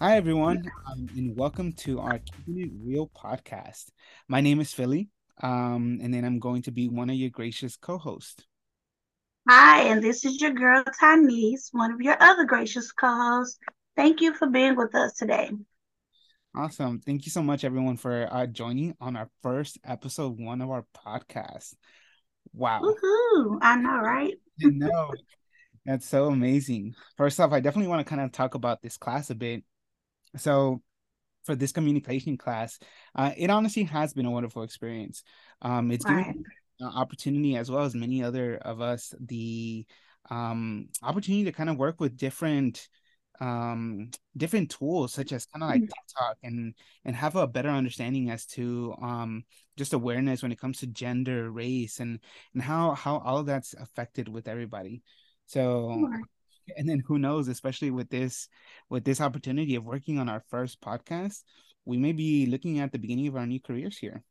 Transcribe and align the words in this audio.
Hi, 0.00 0.16
everyone, 0.16 0.64
um, 0.90 1.06
and 1.14 1.36
welcome 1.36 1.74
to 1.74 2.00
our 2.00 2.18
Keeping 2.18 2.62
It 2.62 2.70
Real 2.82 3.10
podcast. 3.14 3.90
My 4.26 4.40
name 4.40 4.58
is 4.58 4.72
Fili, 4.72 5.10
um, 5.42 5.98
and 6.00 6.14
then 6.14 6.24
I'm 6.24 6.38
going 6.38 6.62
to 6.62 6.70
be 6.70 6.88
one 6.88 7.10
of 7.10 7.16
your 7.16 7.28
gracious 7.28 7.76
co 7.76 7.98
hosts. 7.98 8.46
Hi, 9.46 9.82
and 9.82 10.02
this 10.02 10.24
is 10.24 10.40
your 10.40 10.52
girl, 10.52 10.82
Tynese, 10.98 11.68
one 11.72 11.92
of 11.92 12.00
your 12.00 12.16
other 12.20 12.46
gracious 12.46 12.90
co 12.90 13.06
hosts. 13.06 13.58
Thank 13.96 14.22
you 14.22 14.32
for 14.32 14.46
being 14.46 14.74
with 14.74 14.94
us 14.94 15.12
today. 15.12 15.50
Awesome. 16.56 17.00
Thank 17.00 17.26
you 17.26 17.30
so 17.30 17.42
much, 17.42 17.64
everyone, 17.64 17.98
for 17.98 18.32
uh, 18.32 18.46
joining 18.46 18.94
on 18.98 19.14
our 19.14 19.28
first 19.42 19.78
episode 19.84 20.40
one 20.40 20.62
of 20.62 20.70
our 20.70 20.86
podcast. 20.96 21.74
Wow. 22.54 22.80
Woohoo. 22.80 23.58
I 23.60 23.76
know, 23.76 23.98
right? 23.98 24.32
I 24.64 24.68
know. 24.68 25.12
That's 25.86 26.06
so 26.06 26.26
amazing. 26.26 26.94
First 27.16 27.40
off, 27.40 27.52
I 27.52 27.60
definitely 27.60 27.88
want 27.88 28.06
to 28.06 28.08
kind 28.08 28.22
of 28.22 28.32
talk 28.32 28.54
about 28.54 28.80
this 28.82 28.96
class 28.96 29.30
a 29.30 29.34
bit. 29.34 29.64
So, 30.36 30.82
for 31.44 31.54
this 31.54 31.72
communication 31.72 32.38
class, 32.38 32.78
uh, 33.14 33.32
it 33.36 33.50
honestly 33.50 33.84
has 33.84 34.14
been 34.14 34.24
a 34.24 34.30
wonderful 34.30 34.62
experience. 34.62 35.22
Um, 35.60 35.90
it's 35.90 36.04
given 36.04 36.24
right. 36.24 36.36
Uh, 36.82 36.86
opportunity 36.86 37.56
as 37.56 37.70
well 37.70 37.84
as 37.84 37.94
many 37.94 38.24
other 38.24 38.56
of 38.56 38.80
us 38.80 39.14
the 39.20 39.86
um, 40.30 40.88
opportunity 41.02 41.44
to 41.44 41.52
kind 41.52 41.70
of 41.70 41.76
work 41.76 42.00
with 42.00 42.16
different 42.16 42.88
um 43.40 44.10
different 44.36 44.70
tools 44.70 45.12
such 45.12 45.32
as 45.32 45.44
kind 45.46 45.64
of 45.64 45.68
like 45.68 45.82
mm-hmm. 45.82 45.86
TikTok 45.86 46.36
and 46.44 46.72
and 47.04 47.16
have 47.16 47.34
a 47.34 47.48
better 47.48 47.68
understanding 47.68 48.30
as 48.30 48.46
to 48.46 48.94
um 49.02 49.42
just 49.76 49.92
awareness 49.92 50.40
when 50.40 50.52
it 50.52 50.60
comes 50.60 50.78
to 50.78 50.86
gender, 50.86 51.50
race 51.50 51.98
and 51.98 52.20
and 52.54 52.62
how 52.62 52.92
how 52.92 53.18
all 53.18 53.38
of 53.38 53.46
that's 53.46 53.74
affected 53.74 54.28
with 54.28 54.46
everybody. 54.46 55.02
So 55.46 56.08
and 56.76 56.88
then 56.88 57.02
who 57.06 57.18
knows, 57.18 57.48
especially 57.48 57.90
with 57.90 58.08
this 58.08 58.48
with 58.88 59.04
this 59.04 59.20
opportunity 59.20 59.74
of 59.76 59.84
working 59.84 60.18
on 60.18 60.28
our 60.28 60.42
first 60.48 60.80
podcast, 60.80 61.42
we 61.84 61.96
may 61.96 62.12
be 62.12 62.46
looking 62.46 62.80
at 62.80 62.92
the 62.92 62.98
beginning 62.98 63.28
of 63.28 63.36
our 63.36 63.46
new 63.46 63.60
careers 63.60 63.98
here. 63.98 64.22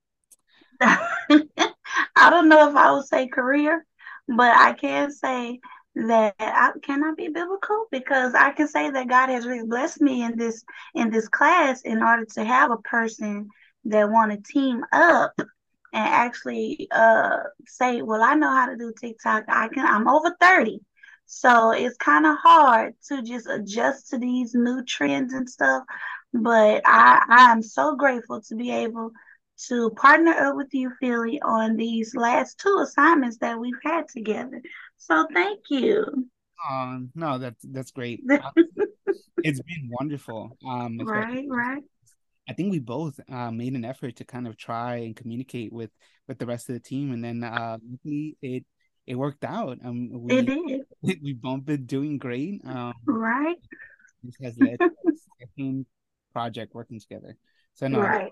I 0.82 2.30
don't 2.30 2.50
know 2.50 2.70
if 2.70 2.76
I 2.76 2.92
would 2.92 3.06
say 3.06 3.28
career, 3.28 3.86
but 4.28 4.56
I 4.56 4.74
can 4.74 5.12
say 5.12 5.60
that 5.96 6.36
I 6.40 6.72
cannot 6.82 7.18
be 7.18 7.28
biblical 7.28 7.86
because 7.92 8.34
I 8.34 8.52
can 8.52 8.68
say 8.68 8.90
that 8.90 9.08
God 9.08 9.30
has 9.30 9.46
really 9.46 9.68
blessed 9.68 10.02
me 10.02 10.24
in 10.24 10.38
this 10.38 10.64
in 10.96 11.12
this 11.12 11.28
class 11.28 11.82
in 11.82 12.02
order 12.02 12.26
to 12.34 12.44
have 12.44 12.72
a 12.72 12.78
person 12.78 13.50
that 13.86 14.10
want 14.10 14.32
to 14.32 14.52
team 14.52 14.84
up 14.92 15.34
and 15.38 15.48
actually 15.94 16.88
uh 16.92 17.38
say, 17.68 18.02
well, 18.02 18.24
I 18.24 18.34
know 18.34 18.50
how 18.50 18.68
to 18.68 18.76
do 18.76 18.92
TikTok. 19.00 19.44
I 19.48 19.68
can 19.68 19.86
I'm 19.86 20.08
over 20.08 20.36
30. 20.40 20.80
So 21.26 21.72
it's 21.72 21.98
kind 21.98 22.26
of 22.26 22.36
hard 22.42 22.94
to 23.10 23.22
just 23.22 23.48
adjust 23.48 24.10
to 24.10 24.18
these 24.18 24.54
new 24.54 24.84
trends 24.84 25.34
and 25.34 25.50
stuff. 25.50 25.84
But 26.34 26.82
I, 26.86 27.24
I 27.30 27.52
am 27.52 27.62
so 27.62 27.96
grateful 27.96 28.42
to 28.42 28.56
be 28.56 28.72
able 28.72 29.12
to 29.68 29.92
partner 29.92 30.32
up 30.32 30.56
with 30.56 30.74
you, 30.74 30.92
Fili, 31.00 31.40
on 31.42 31.76
these 31.76 32.16
last 32.16 32.60
two 32.60 32.80
assignments 32.84 33.38
that 33.38 33.60
we've 33.60 33.74
had 33.84 34.08
together. 34.08 34.62
So 34.98 35.28
thank 35.34 35.60
you. 35.70 36.28
Um, 36.70 37.12
no, 37.14 37.38
that's 37.38 37.64
that's 37.70 37.92
great. 37.92 38.22
it's 39.38 39.62
been 39.62 39.90
wonderful. 39.90 40.58
Um, 40.68 41.00
right, 41.06 41.46
right. 41.48 41.84
I 42.48 42.54
think 42.54 42.72
we 42.72 42.80
both 42.80 43.20
uh, 43.30 43.52
made 43.52 43.74
an 43.74 43.86
effort 43.86 44.18
to 44.18 44.26
kind 44.26 44.48
of 44.48 44.58
try 44.58 44.98
and 44.98 45.16
communicate 45.16 45.72
with 45.72 45.92
with 46.28 46.40
the 46.40 46.46
rest 46.46 46.70
of 46.70 46.76
the 46.76 46.80
team, 46.80 47.12
and 47.12 47.24
then 47.24 47.44
uh, 47.44 47.78
it 48.42 48.66
it 49.06 49.16
worked 49.16 49.44
out. 49.44 49.80
Um, 49.84 50.10
we, 50.12 50.38
it 50.38 50.46
did. 50.46 50.82
We 51.22 51.34
both 51.34 51.66
been 51.66 51.86
doing 51.86 52.18
great. 52.18 52.62
Um, 52.66 52.94
right. 53.06 53.58
This 54.24 54.36
has 54.42 54.58
led 54.58 54.80
to 54.80 54.86
a 54.86 55.12
second 55.40 55.86
project 56.32 56.74
working 56.74 57.00
together. 57.00 57.38
So 57.74 57.88
no. 57.88 58.00
Right. 58.00 58.32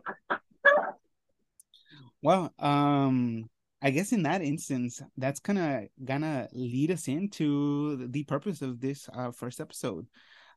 Well, 2.21 2.53
um, 2.59 3.49
I 3.81 3.89
guess 3.89 4.11
in 4.11 4.23
that 4.23 4.41
instance, 4.41 5.01
that's 5.17 5.39
kind 5.39 5.59
of 5.59 6.05
gonna 6.05 6.47
lead 6.53 6.91
us 6.91 7.07
into 7.07 8.07
the 8.07 8.23
purpose 8.23 8.61
of 8.61 8.79
this 8.79 9.09
uh, 9.13 9.31
first 9.31 9.59
episode. 9.59 10.07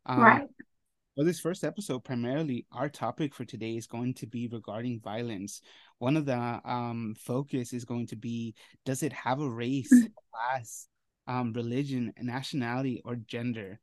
Um, 0.07 0.21
right. 0.21 0.49
For 1.15 1.25
this 1.25 1.41
first 1.41 1.63
episode, 1.63 2.03
primarily 2.03 2.67
our 2.73 2.89
topic 2.89 3.35
for 3.35 3.45
today 3.45 3.77
is 3.77 3.87
going 3.87 4.15
to 4.15 4.27
be 4.27 4.49
regarding 4.49 5.01
violence. 5.01 5.61
One 5.99 6.17
of 6.17 6.27
the 6.27 6.61
um, 6.65 7.15
focus 7.19 7.73
is 7.73 7.85
going 7.85 8.09
to 8.09 8.17
be: 8.17 8.55
Does 8.85 9.03
it 9.03 9.13
have 9.13 9.41
a 9.41 9.49
race, 9.49 9.93
mm. 9.93 10.11
class, 10.33 10.89
um, 11.27 11.53
religion, 11.53 12.13
nationality, 12.21 13.01
or 13.05 13.17
gender? 13.17 13.79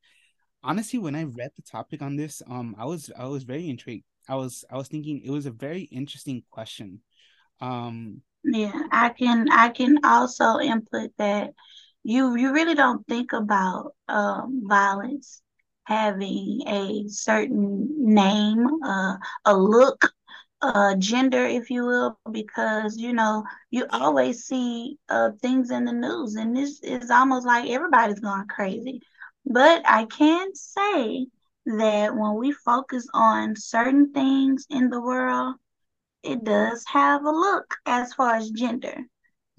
Honestly, 0.64 1.00
when 1.00 1.16
I 1.16 1.24
read 1.24 1.52
the 1.56 1.62
topic 1.62 2.02
on 2.02 2.18
this, 2.18 2.42
um, 2.50 2.76
I 2.78 2.86
was 2.86 3.10
I 3.18 3.26
was 3.26 3.44
very 3.44 3.70
intrigued. 3.70 4.06
I 4.28 4.36
was 4.36 4.66
I 4.70 4.76
was 4.76 4.88
thinking 4.88 5.22
it 5.24 5.32
was 5.32 5.46
a 5.46 5.52
very 5.52 5.84
interesting 5.84 6.44
question 6.52 7.02
um, 7.62 8.22
yeah, 8.44 8.72
I 8.92 9.10
can 9.10 9.50
I 9.52 9.70
can 9.70 10.00
also 10.04 10.60
input 10.60 11.12
that 11.18 11.52
you 12.04 12.36
you 12.36 12.54
really 12.54 12.74
don't 12.74 13.06
think 13.08 13.34
about 13.34 13.94
um, 14.08 14.64
violence 14.66 15.42
having 15.84 16.62
a 16.68 17.08
certain 17.08 17.88
name, 17.98 18.66
uh, 18.84 19.18
a 19.46 19.58
look, 19.58 20.12
uh, 20.62 20.96
gender, 20.96 21.46
if 21.46 21.70
you 21.70 21.86
will, 21.86 22.20
because 22.32 22.98
you 22.98 23.14
know 23.14 23.44
you 23.72 23.86
always 23.92 24.46
see 24.46 24.98
uh, 25.10 25.32
things 25.42 25.72
in 25.72 25.86
the 25.86 25.94
news, 25.94 26.36
and 26.36 26.56
this 26.56 26.82
is 26.84 27.10
almost 27.10 27.46
like 27.46 27.70
everybody's 27.70 28.20
going 28.20 28.48
crazy. 28.48 29.02
But 29.46 29.82
I 29.86 30.06
can 30.06 30.54
say 30.54 31.28
that 31.66 32.16
when 32.16 32.36
we 32.36 32.52
focus 32.52 33.08
on 33.14 33.56
certain 33.56 34.12
things 34.14 34.66
in 34.70 34.90
the 34.90 35.02
world, 35.02 35.56
it 36.24 36.44
does 36.44 36.84
have 36.88 37.26
a 37.26 37.32
look 37.32 37.76
as 37.86 38.14
far 38.14 38.36
as 38.36 38.50
gender. 38.52 38.96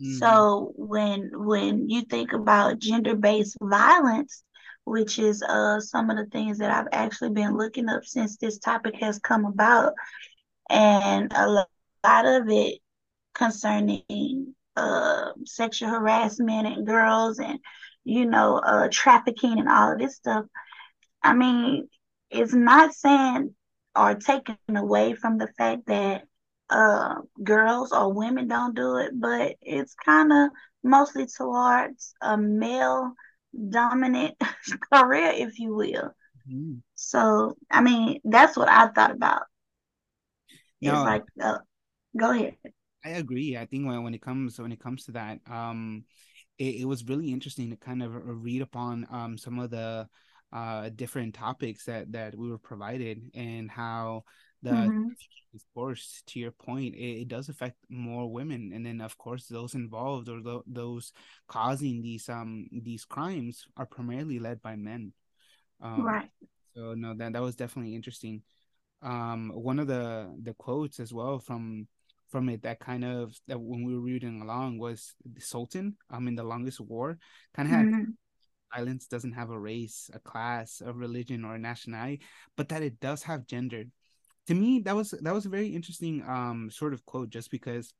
Mm-hmm. 0.00 0.18
So 0.18 0.72
when 0.76 1.30
when 1.34 1.88
you 1.90 2.02
think 2.02 2.32
about 2.32 2.78
gender-based 2.78 3.56
violence, 3.60 4.42
which 4.84 5.18
is 5.18 5.42
uh 5.42 5.80
some 5.80 6.10
of 6.10 6.16
the 6.16 6.26
things 6.26 6.58
that 6.58 6.70
I've 6.70 6.88
actually 6.92 7.30
been 7.30 7.56
looking 7.56 7.88
up 7.88 8.04
since 8.04 8.36
this 8.36 8.58
topic 8.58 8.94
has 9.00 9.18
come 9.18 9.44
about, 9.44 9.94
and 10.70 11.32
a 11.34 11.48
lot 11.48 12.26
of 12.26 12.48
it 12.48 12.78
concerning 13.34 14.54
uh 14.76 15.32
sexual 15.44 15.90
harassment 15.90 16.66
and 16.66 16.86
girls 16.86 17.38
and 17.38 17.58
you 18.04 18.26
know 18.26 18.56
uh 18.58 18.88
trafficking 18.90 19.58
and 19.58 19.68
all 19.68 19.92
of 19.92 19.98
this 19.98 20.16
stuff. 20.16 20.46
I 21.22 21.34
mean, 21.34 21.88
it's 22.30 22.54
not 22.54 22.94
saying 22.94 23.54
or 23.96 24.14
taken 24.14 24.56
away 24.68 25.14
from 25.14 25.38
the 25.38 25.48
fact 25.58 25.86
that 25.86 26.24
uh, 26.70 27.16
girls 27.42 27.92
or 27.92 28.12
women 28.12 28.48
don't 28.48 28.74
do 28.74 28.96
it, 28.96 29.12
but 29.14 29.56
it's 29.60 29.94
kind 29.94 30.32
of 30.32 30.50
mostly 30.82 31.26
towards 31.26 32.14
a 32.22 32.36
male 32.38 33.12
dominant 33.70 34.34
career, 34.92 35.32
if 35.34 35.58
you 35.58 35.74
will. 35.74 36.14
Mm-hmm. 36.48 36.74
So, 36.94 37.56
I 37.70 37.80
mean, 37.82 38.20
that's 38.24 38.56
what 38.56 38.68
I 38.68 38.88
thought 38.88 39.10
about. 39.10 39.42
No, 40.80 40.92
it's 40.92 41.04
like, 41.04 41.24
uh, 41.40 41.58
go 42.16 42.30
ahead. 42.30 42.56
I 43.04 43.10
agree. 43.10 43.56
I 43.56 43.66
think 43.66 43.86
when, 43.86 44.02
when 44.02 44.14
it 44.14 44.22
comes 44.22 44.58
when 44.58 44.72
it 44.72 44.80
comes 44.80 45.04
to 45.06 45.12
that, 45.12 45.38
um, 45.50 46.04
it, 46.58 46.82
it 46.82 46.84
was 46.84 47.04
really 47.04 47.32
interesting 47.32 47.70
to 47.70 47.76
kind 47.76 48.02
of 48.02 48.12
read 48.14 48.62
upon 48.62 49.06
um 49.10 49.38
some 49.38 49.58
of 49.58 49.70
the 49.70 50.08
uh 50.52 50.90
different 50.94 51.34
topics 51.34 51.84
that 51.84 52.12
that 52.12 52.36
we 52.36 52.50
were 52.50 52.58
provided 52.58 53.30
and 53.34 53.70
how 53.70 54.22
the 54.62 54.70
mm-hmm. 54.70 55.08
of 55.54 55.62
course 55.74 56.22
to 56.26 56.38
your 56.38 56.52
point 56.52 56.94
it, 56.94 57.22
it, 57.22 57.28
does 57.28 57.48
affect 57.48 57.76
more 57.88 58.30
women. 58.30 58.70
And 58.72 58.86
then 58.86 59.00
of 59.00 59.18
course 59.18 59.46
those 59.46 59.74
involved 59.74 60.28
or 60.28 60.40
the, 60.40 60.60
those 60.66 61.12
causing 61.48 62.00
these 62.00 62.28
um 62.28 62.68
these 62.70 63.04
crimes 63.04 63.64
are 63.76 63.86
primarily 63.86 64.38
led 64.38 64.62
by 64.62 64.76
men. 64.76 65.12
Um, 65.80 66.04
right. 66.04 66.30
so 66.76 66.94
no 66.94 67.14
that 67.14 67.32
that 67.32 67.42
was 67.42 67.56
definitely 67.56 67.94
interesting. 67.94 68.42
Um 69.02 69.50
one 69.52 69.80
of 69.80 69.88
the 69.88 70.32
the 70.40 70.54
quotes 70.54 71.00
as 71.00 71.12
well 71.12 71.40
from 71.40 71.88
from 72.30 72.48
it 72.48 72.62
that 72.62 72.78
kind 72.78 73.04
of 73.04 73.34
that 73.48 73.60
when 73.60 73.84
we 73.84 73.94
were 73.94 74.00
reading 74.00 74.40
along 74.40 74.78
was 74.78 75.14
the 75.24 75.40
Solnit 75.40 75.92
um 76.08 76.28
in 76.28 76.36
the 76.36 76.44
longest 76.44 76.80
war 76.80 77.18
kind 77.54 77.68
of 77.68 77.74
had 77.74 77.86
mm-hmm 77.86 78.10
violence 78.74 79.06
doesn't 79.06 79.32
have 79.32 79.50
a 79.50 79.58
race, 79.58 80.10
a 80.14 80.18
class, 80.18 80.82
a 80.84 80.92
religion, 80.92 81.44
or 81.44 81.54
a 81.54 81.58
nationality, 81.58 82.20
but 82.56 82.68
that 82.68 82.82
it 82.82 83.00
does 83.00 83.22
have 83.22 83.46
gender 83.46 83.84
to 84.46 84.54
me 84.54 84.80
that 84.80 84.96
was 84.96 85.10
that 85.10 85.34
was 85.34 85.46
a 85.46 85.50
very 85.50 85.68
interesting 85.68 86.22
um 86.26 86.70
sort 86.70 86.92
of 86.92 87.04
quote 87.06 87.30
just 87.30 87.50
because 87.50 87.94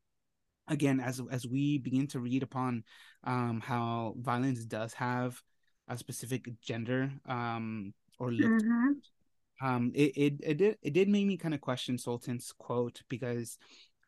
again 0.69 1.01
as 1.01 1.21
as 1.31 1.47
we 1.47 1.79
begin 1.79 2.07
to 2.07 2.21
read 2.21 2.43
upon 2.43 2.83
um 3.25 3.61
how 3.61 4.15
violence 4.19 4.65
does 4.65 4.93
have 4.95 5.41
a 5.89 5.97
specific 5.97 6.49
gender 6.61 7.11
um 7.27 7.93
or 8.19 8.33
look 8.33 8.51
mm-hmm. 8.51 9.67
um 9.67 9.93
it, 9.95 10.13
it 10.17 10.35
it 10.43 10.57
did 10.57 10.77
it 10.83 10.93
did 10.93 11.09
make 11.09 11.27
me 11.27 11.37
kind 11.37 11.55
of 11.55 11.61
question 11.61 11.97
Solnit's 11.97 12.53
quote 12.53 13.03
because 13.09 13.59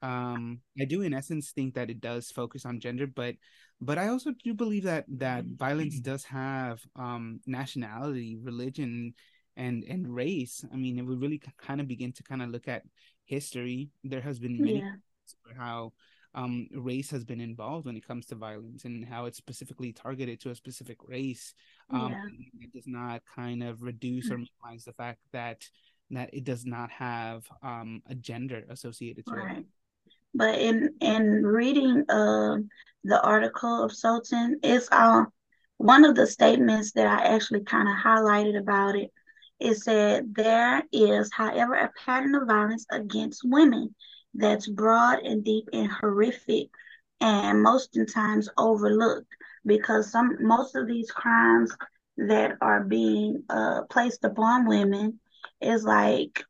um 0.05 0.61
i 0.81 0.85
do 0.85 1.03
in 1.03 1.15
essence 1.15 1.51
think 1.53 1.75
that 1.75 1.91
it 1.91 2.01
does 2.01 2.31
focus 2.31 2.67
on 2.67 2.79
gender 2.81 3.07
but 3.07 3.35
but 3.81 3.97
i 3.99 4.09
also 4.09 4.31
do 4.45 4.53
believe 4.55 4.85
that 4.85 5.05
that 5.09 5.45
violence 5.57 5.99
does 6.01 6.25
have 6.25 6.81
um 6.97 7.41
nationality 7.47 8.37
religion 8.43 9.15
and 9.57 9.85
and 9.85 10.15
race 10.15 10.65
i 10.73 10.77
mean 10.77 10.99
if 10.99 11.07
we 11.07 11.17
really 11.17 11.41
kind 11.59 11.81
of 11.81 11.89
begin 11.89 12.13
to 12.13 12.23
kind 12.23 12.43
of 12.43 12.51
look 12.51 12.69
at 12.69 12.83
history 13.25 13.89
there 14.05 14.21
has 14.21 14.39
been 14.39 14.63
many 14.63 14.85
Yeah. 14.85 15.57
how 15.57 15.93
um 16.35 16.67
race 16.75 17.11
has 17.11 17.25
been 17.25 17.41
involved 17.41 17.87
when 17.87 17.97
it 17.97 18.07
comes 18.07 18.27
to 18.27 18.35
violence 18.35 18.85
and 18.85 19.05
how 19.05 19.25
it's 19.25 19.39
specifically 19.39 19.93
targeted 19.93 20.41
to 20.41 20.51
a 20.51 20.55
specific 20.55 20.99
race 21.07 21.55
um 21.91 22.13
Yeah. 22.13 22.65
it 22.67 22.73
does 22.75 22.87
not 22.87 23.23
kind 23.35 23.63
of 23.63 23.83
reduce 23.83 24.31
or 24.31 24.39
minimize 24.39 24.85
the 24.85 24.93
fact 24.93 25.21
that 25.33 25.63
that 26.11 26.29
it 26.35 26.45
does 26.45 26.67
not 26.67 26.91
have 26.91 27.47
um 27.63 28.03
a 28.09 28.15
gender 28.15 28.65
associated 28.69 29.25
to 29.27 29.37
it 29.37 29.45
Right. 29.45 29.67
But 30.35 30.59
in 30.59 30.95
in 31.01 31.45
reading 31.47 32.05
um 32.09 32.69
the 33.05 33.21
article 33.23 33.85
of 33.85 33.93
Solnit, 33.93 34.57
it's 34.63 34.89
uh, 34.93 35.25
one 35.79 36.05
of 36.05 36.15
the 36.15 36.27
statements 36.27 36.93
that 36.93 37.07
I 37.07 37.35
actually 37.35 37.65
kind 37.65 37.89
of 37.89 37.97
highlighted 37.97 38.59
about 38.59 38.97
it. 38.97 39.11
It 39.61 39.77
said 39.77 40.35
there 40.35 40.83
is, 40.93 41.31
however, 41.33 41.75
a 41.75 41.93
pattern 42.05 42.35
of 42.35 42.47
violence 42.49 42.87
against 42.91 43.43
women 43.45 43.95
that's 44.35 44.69
broad 44.69 45.21
and 45.21 45.45
deep 45.45 45.69
and 45.73 45.91
horrific, 45.91 46.69
and 47.21 47.63
most 47.63 47.97
times 48.13 48.49
overlooked 48.59 49.33
because 49.65 50.11
some 50.11 50.37
most 50.41 50.75
of 50.77 50.87
these 50.87 51.11
crimes 51.11 51.77
that 52.17 52.57
are 52.61 52.85
being 52.85 53.43
uh, 53.49 53.83
placed 53.91 54.25
upon 54.25 54.67
women 54.67 55.21
is 55.61 55.85
like 55.85 56.45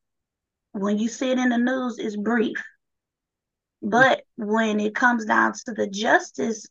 when 0.73 0.99
you 0.99 1.09
see 1.09 1.31
it 1.31 1.39
in 1.39 1.51
the 1.51 1.59
news, 1.59 1.99
it's 1.99 2.17
brief 2.17 2.63
but 3.85 4.23
when 4.37 4.81
it 4.81 4.95
comes 4.95 5.27
down 5.27 5.53
to 5.67 5.73
the 5.75 5.87
justice 5.89 6.67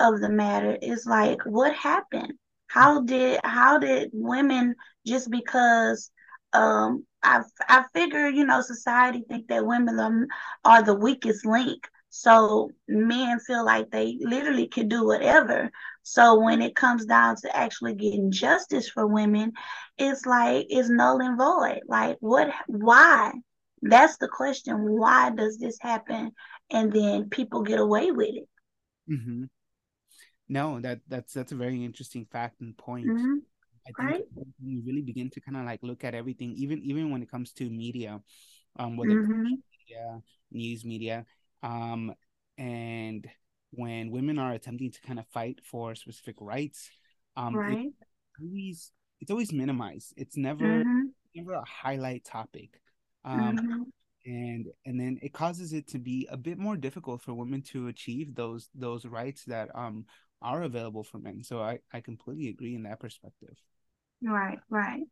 of 0.00 0.20
the 0.20 0.30
matter, 0.30 0.78
it's 0.82 1.06
like, 1.06 1.42
what 1.44 1.74
happened? 1.74 2.34
How 2.68 3.02
did 3.02 3.40
how 3.44 3.78
did 3.78 4.10
women 4.14 4.76
just 5.06 5.30
because 5.30 6.10
um 6.52 7.06
I 7.22 7.42
I 7.68 7.84
figure, 7.94 8.28
you 8.28 8.46
know, 8.46 8.62
society 8.62 9.24
think 9.28 9.48
that 9.48 9.66
women 9.66 9.98
are, 10.00 10.26
are 10.64 10.82
the 10.82 10.94
weakest 10.94 11.46
link. 11.46 11.88
So 12.10 12.70
men 12.88 13.40
feel 13.40 13.64
like 13.64 13.90
they 13.90 14.18
literally 14.20 14.68
can 14.68 14.88
do 14.88 15.04
whatever. 15.06 15.70
So 16.02 16.40
when 16.40 16.62
it 16.62 16.76
comes 16.76 17.06
down 17.06 17.36
to 17.42 17.56
actually 17.56 17.94
getting 17.94 18.30
justice 18.32 18.88
for 18.88 19.06
women, 19.06 19.52
it's 19.98 20.26
like 20.26 20.66
it's 20.70 20.88
null 20.90 21.20
and 21.20 21.38
void. 21.38 21.82
Like 21.88 22.18
what 22.20 22.50
why? 22.68 23.32
That's 23.82 24.16
the 24.18 24.28
question. 24.28 24.76
Why 24.98 25.30
does 25.30 25.58
this 25.58 25.78
happen? 25.80 26.32
And 26.72 26.92
then 26.92 27.28
people 27.30 27.62
get 27.62 27.78
away 27.78 28.10
with 28.10 28.30
it. 28.30 28.48
hmm 29.08 29.44
no 30.48 30.80
that 30.80 31.00
that's 31.08 31.32
that's 31.32 31.52
a 31.52 31.56
very 31.56 31.84
interesting 31.84 32.26
fact 32.30 32.60
and 32.60 32.76
point. 32.76 33.22
Hmm 33.22 33.38
i 33.88 33.92
think 34.00 34.16
Right? 34.16 34.24
when 34.34 34.46
you 34.62 34.82
really 34.86 35.02
begin 35.02 35.30
to 35.30 35.40
kind 35.40 35.56
of 35.56 35.64
like 35.64 35.80
look 35.82 36.04
at 36.04 36.14
everything 36.14 36.52
even 36.56 36.80
even 36.84 37.10
when 37.10 37.22
it 37.22 37.30
comes 37.30 37.52
to 37.52 37.68
media 37.70 38.20
um 38.78 38.96
whether 38.96 39.14
it's 39.14 39.28
hmm 39.28 39.54
media 39.72 40.20
news 40.52 40.84
media 40.84 41.26
um 41.62 42.14
and 42.58 43.28
when 43.72 44.10
women 44.10 44.38
are 44.38 44.52
attempting 44.54 44.90
to 44.90 45.00
kind 45.02 45.18
of 45.18 45.26
fight 45.28 45.60
for 45.64 45.94
specific 45.96 46.36
rights 46.40 46.90
um 47.36 47.60
it's 47.64 47.82
always 48.40 48.92
it's 49.20 49.30
always 49.30 49.52
minimized. 49.52 50.14
It's 50.16 50.36
never 50.36 50.84
hmm 50.84 51.12
never 51.34 51.54
a 51.54 51.64
highlight 51.64 52.24
topic. 52.24 52.80
Um 53.24 53.56
hmm 53.56 53.92
and 54.24 54.66
and 54.86 55.00
then 55.00 55.18
it 55.22 55.32
causes 55.32 55.72
it 55.72 55.88
to 55.88 55.98
be 55.98 56.28
a 56.30 56.36
bit 56.36 56.58
more 56.58 56.76
difficult 56.76 57.22
for 57.22 57.34
women 57.34 57.62
to 57.62 57.88
achieve 57.88 58.34
those 58.34 58.68
those 58.74 59.04
rights 59.04 59.44
that 59.44 59.68
um 59.74 60.04
are 60.40 60.62
available 60.62 61.04
for 61.04 61.18
men 61.18 61.42
so 61.42 61.60
i 61.60 61.78
i 61.92 62.00
completely 62.00 62.48
agree 62.48 62.74
in 62.74 62.82
that 62.82 63.00
perspective 63.00 63.56
Right, 64.22 64.60
right. 64.70 65.02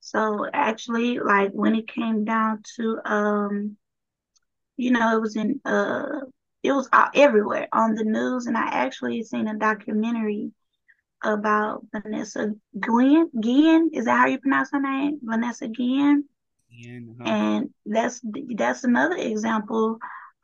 So 0.00 0.46
actually, 0.52 1.18
like 1.18 1.52
when 1.52 1.74
it 1.74 1.88
came 1.88 2.24
down 2.24 2.62
to 2.76 3.00
um, 3.04 3.76
you 4.76 4.90
know, 4.90 5.16
it 5.16 5.20
was 5.20 5.36
in 5.36 5.60
uh 5.64 6.20
it 6.62 6.72
was 6.72 6.88
out 6.92 7.10
everywhere 7.16 7.68
on 7.72 7.94
the 7.94 8.04
news 8.04 8.46
and 8.46 8.56
I 8.56 8.66
actually 8.66 9.22
seen 9.24 9.48
a 9.48 9.58
documentary 9.58 10.52
about 11.24 11.84
Vanessa 11.92 12.52
Gwen 12.78 13.30
Guillen. 13.40 13.90
Is 13.92 14.04
that 14.06 14.16
how 14.18 14.26
you 14.26 14.38
pronounce 14.38 14.70
her 14.72 14.80
name? 14.80 15.18
Vanessa 15.22 15.68
Guillen. 15.68 16.24
And 16.86 17.20
uh, 17.20 17.24
And 17.24 17.70
that's 17.86 18.20
that's 18.56 18.84
another 18.84 19.16
example 19.16 19.98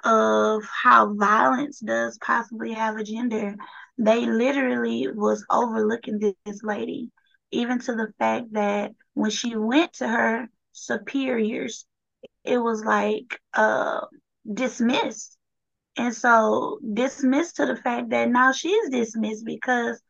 of 0.04 0.62
how 0.82 1.14
violence 1.14 1.80
does 1.80 2.18
possibly 2.18 2.72
have 2.72 2.96
a 2.96 3.04
gender. 3.04 3.56
They 3.98 4.26
literally 4.26 5.08
was 5.12 5.44
overlooking 5.50 6.18
this, 6.18 6.34
this 6.44 6.62
lady, 6.62 7.10
even 7.50 7.78
to 7.80 7.94
the 7.94 8.12
fact 8.18 8.52
that 8.52 8.92
when 9.14 9.30
she 9.30 9.56
went 9.56 9.94
to 9.94 10.08
her 10.08 10.48
superiors, 10.72 11.86
it 12.44 12.58
was 12.58 12.84
like 12.84 13.40
uh 13.54 14.00
dismissed. 14.52 15.36
And 15.96 16.14
so 16.14 16.78
dismissed 16.94 17.56
to 17.56 17.66
the 17.66 17.76
fact 17.76 18.10
that 18.10 18.28
now 18.30 18.52
she's 18.52 18.90
dismissed 18.90 19.44
because 19.44 20.00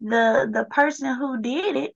the 0.00 0.48
the 0.52 0.64
person 0.70 1.14
who 1.16 1.40
did 1.40 1.76
it 1.76 1.94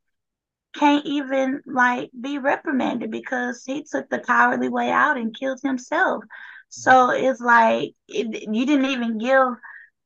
can't 0.79 1.07
even 1.07 1.63
like 1.67 2.11
be 2.19 2.39
reprimanded 2.39 3.11
because 3.11 3.65
he 3.65 3.83
took 3.83 4.09
the 4.11 4.19
cowardly 4.19 4.69
way 4.69 4.91
out 4.91 5.17
and 5.17 5.37
killed 5.39 5.61
himself. 5.63 6.25
So 6.69 7.11
it's 7.11 7.41
like 7.41 7.93
it, 8.09 8.49
you 8.53 8.67
didn't 8.67 8.91
even 8.91 9.19
give 9.19 9.49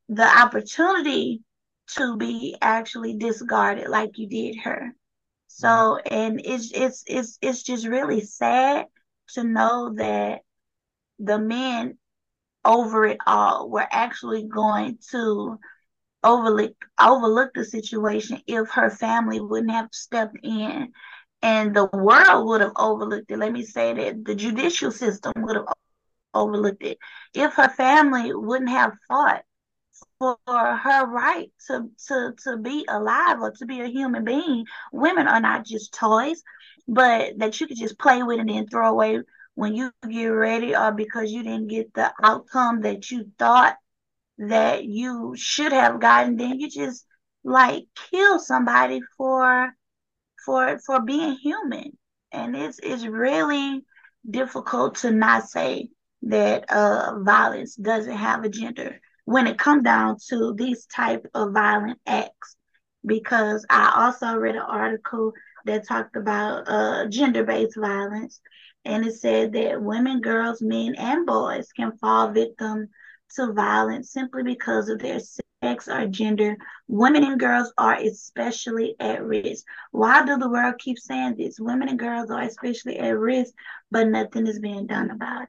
the 0.09 0.27
opportunity 0.27 1.43
to 1.97 2.17
be 2.17 2.57
actually 2.61 3.17
discarded 3.17 3.89
like 3.89 4.19
you 4.19 4.29
did 4.29 4.61
her. 4.61 4.95
So 5.49 5.69
mm-hmm. 5.69 6.15
and 6.15 6.41
it's 6.45 6.71
it's 6.73 7.05
it's 7.07 7.39
it's 7.43 7.63
just 7.63 7.87
really 7.87 8.21
sad 8.21 8.87
to 9.35 9.45
know 9.45 9.95
that 9.97 10.41
the 11.19 11.39
men 11.39 11.99
over 12.65 13.07
it 13.07 13.19
all 13.27 13.71
were 13.71 13.87
actually 13.91 14.45
going 14.45 14.99
to 15.11 15.59
overlook 16.23 16.73
overlook 17.01 17.53
the 17.55 17.65
situation 17.65 18.41
if 18.47 18.71
her 18.71 18.91
family 18.91 19.41
wouldn't 19.41 19.73
have 19.73 19.89
stepped 19.93 20.37
in 20.43 20.93
and 21.43 21.75
the 21.75 21.87
world 21.93 22.47
would 22.49 22.61
have 22.61 22.73
overlooked 22.77 23.31
it. 23.31 23.39
Let 23.39 23.53
me 23.53 23.65
say 23.65 23.95
that 23.95 24.25
the 24.25 24.35
judicial 24.35 24.91
system 24.91 25.33
would 25.39 25.57
have 25.57 25.67
overlooked 26.35 26.83
it 26.83 26.99
if 27.35 27.55
her 27.55 27.69
family 27.69 28.35
wouldn't 28.35 28.71
have 28.71 28.93
fought 29.09 29.43
for 30.19 30.37
her 30.47 31.07
right 31.07 31.51
to 31.67 31.91
to 32.09 32.35
to 32.45 32.57
be 32.59 32.85
alive 32.89 33.41
or 33.41 33.53
to 33.53 33.67
be 33.67 33.81
a 33.81 33.87
human 33.87 34.25
being. 34.25 34.67
Women 34.93 35.27
are 35.29 35.41
not 35.41 35.65
just 35.65 35.95
toys, 35.95 36.43
but 36.87 37.39
that 37.39 37.61
you 37.61 37.67
could 37.67 37.79
just 37.79 37.99
play 37.99 38.23
with 38.23 38.41
and 38.41 38.49
then 38.51 38.67
throw 38.67 38.91
away 38.91 39.21
when 39.55 39.75
you 39.75 39.93
get 40.09 40.27
ready 40.27 40.77
or 40.77 40.93
because 40.93 41.33
you 41.33 41.43
didn't 41.43 41.69
get 41.69 41.93
the 41.95 42.13
outcome 42.23 42.83
that 42.83 43.11
you 43.11 43.31
thought 43.39 43.77
that 44.49 44.85
you 44.85 45.35
should 45.37 45.73
have 45.73 46.01
gotten, 46.01 46.37
then 46.37 46.61
you 46.61 46.71
just 46.71 47.07
like 47.45 47.85
kill 48.11 48.39
somebody 48.41 49.01
for 49.17 49.75
for 50.45 50.79
for 50.87 51.01
being 51.03 51.35
human. 51.37 51.97
And 52.33 52.57
it's 52.57 52.79
it's 52.83 53.05
really 53.07 53.85
difficult 54.29 54.97
to 54.97 55.11
not 55.11 55.49
say 55.49 55.91
that 56.23 56.71
uh 56.71 57.19
violence 57.21 57.77
doesn't 57.77 58.17
have 58.17 58.45
a 58.45 58.49
gender 58.51 59.01
when 59.25 59.47
it 59.47 59.59
comes 59.59 59.85
down 59.85 60.17
to 60.31 60.55
these 60.57 60.87
type 60.87 61.27
of 61.35 61.53
violent 61.53 61.99
acts. 62.07 62.57
Because 63.07 63.65
I 63.71 63.93
also 63.97 64.37
read 64.37 64.57
an 64.57 64.63
article 64.63 65.33
that 65.67 65.87
talked 65.89 66.17
about 66.17 66.65
uh 66.69 67.07
gender-based 67.09 67.79
violence 67.79 68.41
and 68.85 69.05
it 69.07 69.15
said 69.15 69.53
that 69.53 69.83
women, 69.83 70.21
girls, 70.21 70.63
men, 70.63 70.95
and 70.97 71.27
boys 71.27 71.73
can 71.73 71.93
fall 71.99 72.31
victim 72.33 72.89
to 73.37 73.53
violence 73.53 74.13
simply 74.13 74.43
because 74.43 74.89
of 74.89 74.99
their 74.99 75.21
sex 75.63 75.89
or 75.89 76.07
gender. 76.07 76.57
Women 76.89 77.25
and 77.25 77.39
girls 77.41 77.73
are 77.79 77.95
especially 77.97 78.97
at 79.01 79.23
risk. 79.25 79.65
Why 79.93 80.25
do 80.25 80.37
the 80.37 80.49
world 80.49 80.77
keep 80.79 80.99
saying 80.99 81.37
this? 81.37 81.61
Women 81.61 81.89
and 81.89 81.99
girls 81.99 82.31
are 82.31 82.43
especially 82.43 82.99
at 82.99 83.17
risk, 83.19 83.55
but 83.91 84.09
nothing 84.09 84.47
is 84.47 84.59
being 84.59 84.87
done 84.87 85.11
about 85.11 85.45
it. 85.45 85.49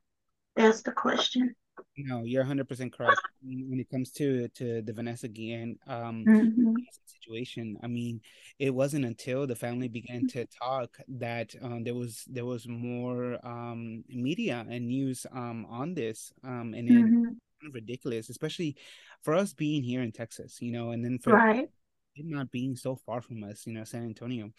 That's 0.55 0.83
the 0.83 0.91
question. 0.91 1.55
no 1.97 2.23
you're 2.23 2.41
100% 2.41 2.93
correct 2.93 3.21
when 3.43 3.79
it 3.79 3.89
comes 3.89 4.11
to 4.11 4.47
to 4.49 4.81
the 4.81 4.93
vanessa 4.93 5.27
guillen 5.27 5.77
um 5.87 6.29
hmm 6.31 6.85
situation 7.05 7.77
i 7.83 7.87
mean 7.87 8.21
it 8.59 8.73
wasn't 8.73 9.03
until 9.05 9.45
the 9.45 9.55
family 9.55 9.87
began 9.87 10.23
to 10.25 10.45
talk 10.61 10.97
that 11.07 11.53
um, 11.61 11.83
there 11.83 11.93
was 11.95 12.23
there 12.27 12.45
was 12.45 12.67
more 12.67 13.37
um 13.45 14.03
media 14.09 14.65
and 14.69 14.87
news 14.87 15.25
um 15.33 15.65
on 15.69 15.93
this 15.93 16.31
um 16.43 16.73
and 16.73 16.87
it 16.89 17.05
hmm 17.09 17.23
kind 17.23 17.50
of 17.67 17.73
ridiculous 17.73 18.29
especially 18.29 18.75
for 19.23 19.33
us 19.33 19.53
being 19.53 19.83
here 19.83 20.01
in 20.01 20.11
texas 20.11 20.61
you 20.61 20.71
know 20.71 20.91
and 20.91 21.03
then 21.03 21.19
for 21.19 21.33
Right. 21.33 21.69
it 22.15 22.25
not 22.25 22.51
being 22.51 22.75
so 22.75 22.95
far 22.95 23.21
from 23.21 23.43
us 23.43 23.65
you 23.65 23.73
know 23.73 23.83
san 23.83 24.03
antonio 24.03 24.51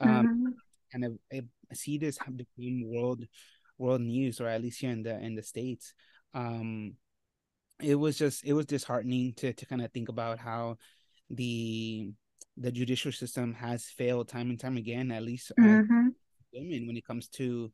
um 0.00 0.26
hmm 0.26 0.48
and 0.94 1.18
I, 1.32 1.42
I 1.70 1.74
see 1.74 1.98
this 1.98 2.18
have 2.18 2.36
become 2.36 2.82
world 2.84 3.24
world 3.78 4.00
news 4.00 4.40
or 4.40 4.46
at 4.46 4.62
least 4.62 4.80
here 4.80 4.90
in 4.90 5.02
the 5.02 5.18
in 5.18 5.34
the 5.34 5.42
states 5.42 5.94
um 6.34 6.94
it 7.80 7.94
was 7.94 8.18
just 8.18 8.44
it 8.44 8.52
was 8.52 8.66
disheartening 8.66 9.32
to 9.34 9.52
to 9.52 9.66
kind 9.66 9.82
of 9.82 9.92
think 9.92 10.08
about 10.08 10.38
how 10.38 10.76
the 11.30 12.12
the 12.56 12.70
judicial 12.70 13.12
system 13.12 13.54
has 13.54 13.86
failed 13.86 14.28
time 14.28 14.50
and 14.50 14.60
time 14.60 14.76
again 14.76 15.10
at 15.10 15.22
least 15.22 15.52
mm-hmm. 15.58 16.08
women 16.52 16.86
when 16.86 16.96
it 16.96 17.04
comes 17.06 17.28
to 17.28 17.72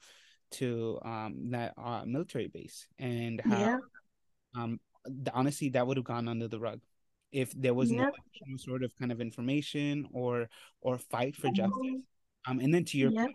to 0.51 0.99
um 1.05 1.51
that 1.51 1.75
uh, 1.77 2.05
military 2.07 2.49
base 2.49 2.87
and 2.99 3.41
how 3.41 3.59
yeah. 3.59 3.79
Um 4.55 4.81
the, 5.05 5.33
honestly 5.33 5.71
that 5.71 5.87
would 5.87 5.97
have 5.97 6.05
gone 6.05 6.29
under 6.29 6.49
the 6.49 6.59
rug. 6.59 6.81
If 7.31 7.53
there 7.53 7.75
was 7.75 7.91
no 7.91 8.11
sort 8.57 8.83
of 8.83 8.95
kind 8.97 9.13
of 9.13 9.21
information 9.21 10.09
or 10.13 10.49
or 10.81 10.99
fight 10.99 11.37
for 11.37 11.51
justice. 11.51 12.03
Um 12.47 12.61
and 12.61 12.73
then 12.73 12.85
to 12.87 12.99
your 12.99 13.11
point 13.11 13.35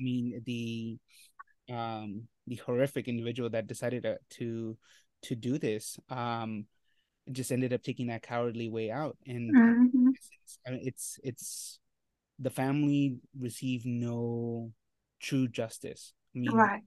i 0.00 0.02
mean 0.02 0.42
the 0.44 0.98
um 1.72 2.28
the 2.46 2.56
horrific 2.56 3.08
individual 3.08 3.50
that 3.50 3.66
decided 3.66 4.02
to 4.02 4.16
to, 4.38 4.76
to 5.22 5.34
do 5.34 5.58
this 5.58 5.98
um 6.10 6.66
just 7.32 7.52
ended 7.52 7.72
up 7.72 7.82
taking 7.82 8.08
that 8.08 8.22
cowardly 8.22 8.68
way 8.68 8.90
out. 8.90 9.16
And 9.26 9.54
mm-hmm. 9.54 10.08
it's, 10.14 10.58
it's 10.66 11.20
it's 11.22 11.78
the 12.38 12.50
family 12.50 13.18
received 13.38 13.86
no 13.86 14.72
true 15.20 15.48
justice. 15.48 16.12
I 16.34 16.38
mean 16.38 16.52
right. 16.52 16.82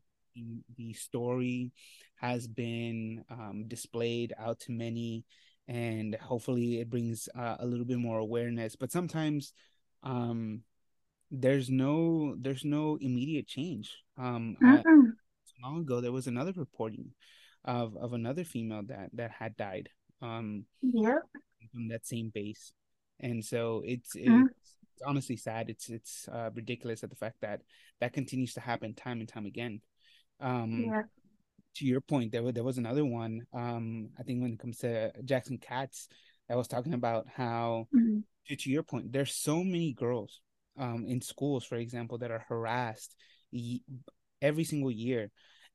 The, 0.77 0.93
story 0.93 1.71
has 2.15 2.47
been 2.47 3.23
um, 3.29 3.65
displayed 3.67 4.33
out 4.39 4.59
to 4.61 4.71
many 4.71 5.23
and 5.67 6.15
hopefully 6.15 6.79
it 6.79 6.89
brings 6.89 7.27
uh, 7.37 7.57
a 7.59 7.65
little 7.65 7.85
bit 7.85 7.97
more 7.97 8.19
awareness. 8.19 8.75
But 8.75 8.91
sometimes 8.91 9.53
um, 10.03 10.61
there's 11.29 11.69
no 11.69 12.35
there's 12.39 12.63
no 12.63 12.97
immediate 13.01 13.47
change. 13.47 13.97
Um 14.17 14.55
mm-hmm. 14.61 15.09
long 15.63 15.81
ago 15.81 15.99
there 15.99 16.11
was 16.11 16.27
another 16.27 16.53
reporting 16.55 17.11
of 17.65 17.97
of 17.97 18.13
another 18.13 18.45
female 18.45 18.83
that 18.87 19.09
that 19.13 19.31
had 19.31 19.57
died 19.57 19.89
um 20.21 20.63
yeah 20.81 21.19
from 21.71 21.89
that 21.89 22.05
same 22.05 22.31
base. 22.33 22.71
And 23.19 23.43
so 23.43 23.81
it's, 23.85 24.15
mm-hmm. 24.15 24.45
it's, 24.45 24.75
it's 24.93 25.01
honestly 25.05 25.37
sad. 25.37 25.69
It's 25.69 25.89
it's 25.89 26.27
uh, 26.31 26.49
ridiculous 26.53 27.03
at 27.03 27.09
the 27.09 27.15
fact 27.15 27.37
that 27.41 27.61
that 27.99 28.13
continues 28.13 28.53
to 28.53 28.61
happen 28.61 28.93
time 28.93 29.19
and 29.19 29.27
time 29.27 29.45
again 29.45 29.81
um 30.39 30.83
yeah 30.85 31.01
to 31.77 31.85
your 31.85 32.01
point, 32.01 32.31
there 32.31 32.43
was 32.43 32.53
there 32.53 32.63
was 32.63 32.77
another 32.77 33.05
one. 33.05 33.45
Um, 33.53 34.09
I 34.19 34.23
think 34.23 34.41
when 34.41 34.53
it 34.53 34.59
comes 34.59 34.79
to 34.79 35.11
Jackson 35.23 35.57
Katz, 35.57 36.07
I 36.49 36.55
was 36.55 36.67
talking 36.67 36.93
about 36.93 37.27
how, 37.33 37.87
mm-hmm. 37.95 38.19
to, 38.47 38.55
to 38.55 38.69
your 38.69 38.83
point, 38.83 39.11
there's 39.11 39.33
so 39.33 39.63
many 39.63 39.93
girls, 39.93 40.41
um, 40.77 41.05
in 41.07 41.21
schools, 41.21 41.63
for 41.63 41.75
example, 41.75 42.17
that 42.19 42.31
are 42.31 42.45
harassed 42.49 43.15
every 44.41 44.63
single 44.63 44.91
year, 44.91 45.29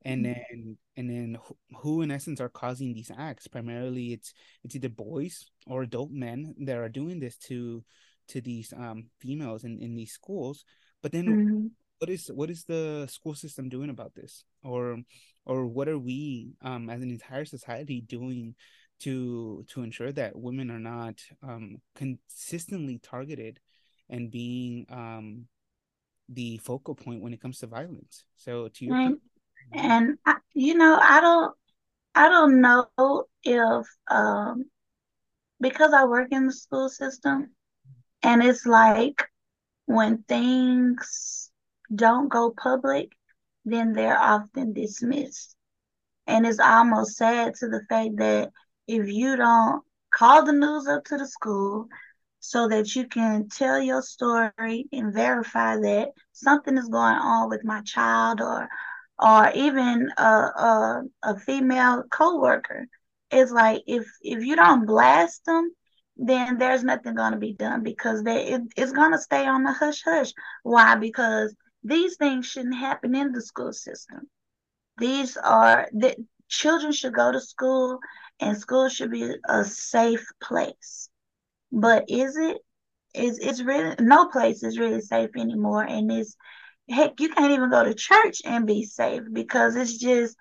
and 0.04 0.24
mm-hmm. 0.24 0.32
then 0.32 0.78
and 0.96 1.10
then 1.10 1.38
who, 1.42 1.56
who 1.76 2.02
in 2.02 2.10
essence 2.10 2.40
are 2.40 2.48
causing 2.48 2.92
these 2.92 3.10
acts? 3.16 3.46
Primarily, 3.46 4.12
it's 4.12 4.34
it's 4.64 4.74
either 4.74 4.88
boys 4.88 5.46
or 5.66 5.82
adult 5.82 6.10
men 6.10 6.54
that 6.62 6.78
are 6.78 6.88
doing 6.88 7.20
this 7.20 7.36
to 7.48 7.84
to 8.28 8.40
these 8.40 8.72
um 8.76 9.06
females 9.20 9.62
in 9.64 9.78
in 9.78 9.94
these 9.94 10.12
schools. 10.12 10.64
But 11.02 11.12
then. 11.12 11.26
Mm-hmm 11.26 11.66
what 11.98 12.10
is 12.10 12.32
what 12.34 12.50
is 12.50 12.64
the 12.64 13.06
school 13.08 13.32
system 13.32 13.68
doing 13.68 13.88
about 13.88 14.12
this 14.12 14.44
or 14.62 14.98
or 15.44 15.66
what 15.66 15.88
are 15.88 15.98
we 15.98 16.54
um, 16.62 16.88
as 16.88 17.02
an 17.02 17.10
entire 17.10 17.44
society 17.44 18.00
doing 18.00 18.54
to 19.00 19.64
to 19.68 19.82
ensure 19.82 20.12
that 20.12 20.36
women 20.36 20.70
are 20.70 20.78
not 20.78 21.20
um, 21.42 21.80
consistently 21.94 22.98
targeted 22.98 23.58
and 24.08 24.30
being 24.30 24.86
um, 24.90 25.46
the 26.28 26.58
focal 26.58 26.94
point 26.94 27.22
when 27.22 27.32
it 27.32 27.40
comes 27.40 27.58
to 27.58 27.66
violence? 27.66 28.24
So 28.36 28.68
to 28.68 28.84
your 28.84 28.96
and, 28.96 29.18
and 29.72 30.18
I, 30.26 30.36
you 30.54 30.74
know 30.74 30.98
i 31.00 31.20
don't 31.20 31.54
i 32.14 32.28
don't 32.28 32.60
know 32.60 33.24
if 33.42 33.86
um 34.10 34.64
because 35.60 35.92
i 35.92 36.04
work 36.04 36.28
in 36.30 36.46
the 36.46 36.52
school 36.52 36.88
system 36.88 37.50
and 38.22 38.42
it's 38.42 38.66
like 38.66 39.24
when 39.86 40.24
things 40.28 41.50
don't 41.94 42.28
go 42.28 42.50
public 42.50 43.12
then 43.64 43.92
they're 43.92 44.18
often 44.20 44.72
dismissed. 44.72 45.56
And 46.26 46.46
it's 46.46 46.60
almost 46.60 47.16
sad 47.16 47.54
to 47.56 47.68
the 47.68 47.82
fact 47.88 48.16
that 48.18 48.50
if 48.86 49.08
you 49.08 49.36
don't 49.36 49.82
call 50.12 50.44
the 50.44 50.52
news 50.52 50.86
up 50.88 51.04
to 51.06 51.16
the 51.18 51.26
school 51.26 51.88
so 52.40 52.68
that 52.68 52.94
you 52.94 53.06
can 53.06 53.48
tell 53.48 53.80
your 53.80 54.02
story 54.02 54.86
and 54.92 55.12
verify 55.14 55.76
that 55.76 56.10
something 56.32 56.76
is 56.76 56.88
going 56.88 57.14
on 57.14 57.48
with 57.48 57.64
my 57.64 57.80
child 57.82 58.40
or 58.40 58.68
or 59.18 59.50
even 59.54 60.10
a, 60.18 60.22
a, 60.22 61.02
a 61.22 61.38
female 61.38 62.02
co-worker 62.10 62.86
it's 63.30 63.52
like 63.52 63.82
if 63.86 64.06
if 64.22 64.44
you 64.44 64.56
don't 64.56 64.86
blast 64.86 65.44
them 65.46 65.70
then 66.16 66.58
there's 66.58 66.84
nothing 66.84 67.14
going 67.14 67.32
to 67.32 67.38
be 67.38 67.54
done 67.54 67.82
because 67.82 68.22
they 68.22 68.48
it, 68.48 68.62
it's 68.76 68.92
going 68.92 69.12
to 69.12 69.18
stay 69.18 69.46
on 69.46 69.62
the 69.62 69.72
hush 69.72 70.02
hush 70.04 70.32
why 70.62 70.94
because 70.96 71.54
these 71.84 72.16
things 72.16 72.46
shouldn't 72.46 72.76
happen 72.76 73.14
in 73.14 73.32
the 73.32 73.40
school 73.42 73.72
system. 73.72 74.28
These 74.98 75.36
are 75.36 75.88
the 75.92 76.16
children 76.48 76.92
should 76.92 77.14
go 77.14 77.32
to 77.32 77.40
school 77.40 77.98
and 78.40 78.58
school 78.58 78.88
should 78.88 79.10
be 79.10 79.34
a 79.48 79.64
safe 79.64 80.26
place. 80.42 81.08
But 81.72 82.04
is 82.08 82.36
it? 82.36 82.58
Is 83.14 83.38
it's 83.38 83.62
really 83.62 83.94
no 84.00 84.28
place 84.28 84.62
is 84.62 84.78
really 84.78 85.00
safe 85.00 85.30
anymore. 85.36 85.82
And 85.82 86.10
it's 86.10 86.36
heck, 86.88 87.20
you 87.20 87.28
can't 87.30 87.52
even 87.52 87.70
go 87.70 87.84
to 87.84 87.94
church 87.94 88.42
and 88.44 88.66
be 88.66 88.84
safe 88.84 89.22
because 89.32 89.76
it's 89.76 89.98
just 89.98 90.36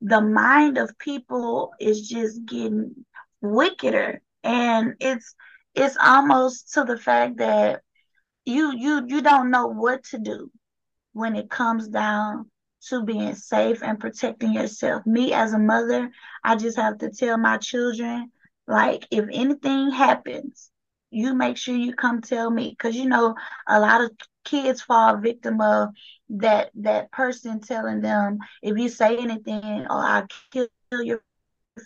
the 0.00 0.20
mind 0.20 0.78
of 0.78 0.98
people 0.98 1.72
is 1.80 2.08
just 2.08 2.44
getting 2.46 3.04
wickeder. 3.40 4.22
And 4.42 4.94
it's 5.00 5.34
it's 5.74 5.96
almost 6.02 6.72
to 6.74 6.84
the 6.84 6.96
fact 6.98 7.38
that 7.38 7.82
you 8.44 8.72
you 8.76 9.04
you 9.06 9.22
don't 9.22 9.50
know 9.50 9.66
what 9.66 10.04
to 10.04 10.18
do 10.18 10.50
when 11.16 11.34
it 11.34 11.48
comes 11.48 11.88
down 11.88 12.50
to 12.88 13.02
being 13.02 13.34
safe 13.34 13.82
and 13.82 13.98
protecting 13.98 14.52
yourself. 14.52 15.06
Me 15.06 15.32
as 15.32 15.54
a 15.54 15.58
mother, 15.58 16.10
I 16.44 16.56
just 16.56 16.76
have 16.76 16.98
to 16.98 17.10
tell 17.10 17.38
my 17.38 17.56
children, 17.56 18.30
like, 18.66 19.06
if 19.10 19.24
anything 19.32 19.90
happens, 19.90 20.70
you 21.10 21.34
make 21.34 21.56
sure 21.56 21.74
you 21.74 21.94
come 21.94 22.20
tell 22.20 22.50
me. 22.50 22.68
Because, 22.68 22.94
you 22.94 23.08
know, 23.08 23.34
a 23.66 23.80
lot 23.80 24.04
of 24.04 24.10
kids 24.44 24.82
fall 24.82 25.16
victim 25.16 25.60
of 25.62 25.88
that 26.28 26.70
that 26.74 27.10
person 27.12 27.60
telling 27.60 28.02
them, 28.02 28.38
if 28.62 28.76
you 28.76 28.90
say 28.90 29.16
anything, 29.16 29.86
or 29.88 29.96
I'll 29.96 30.26
kill 30.52 30.68
your 31.02 31.22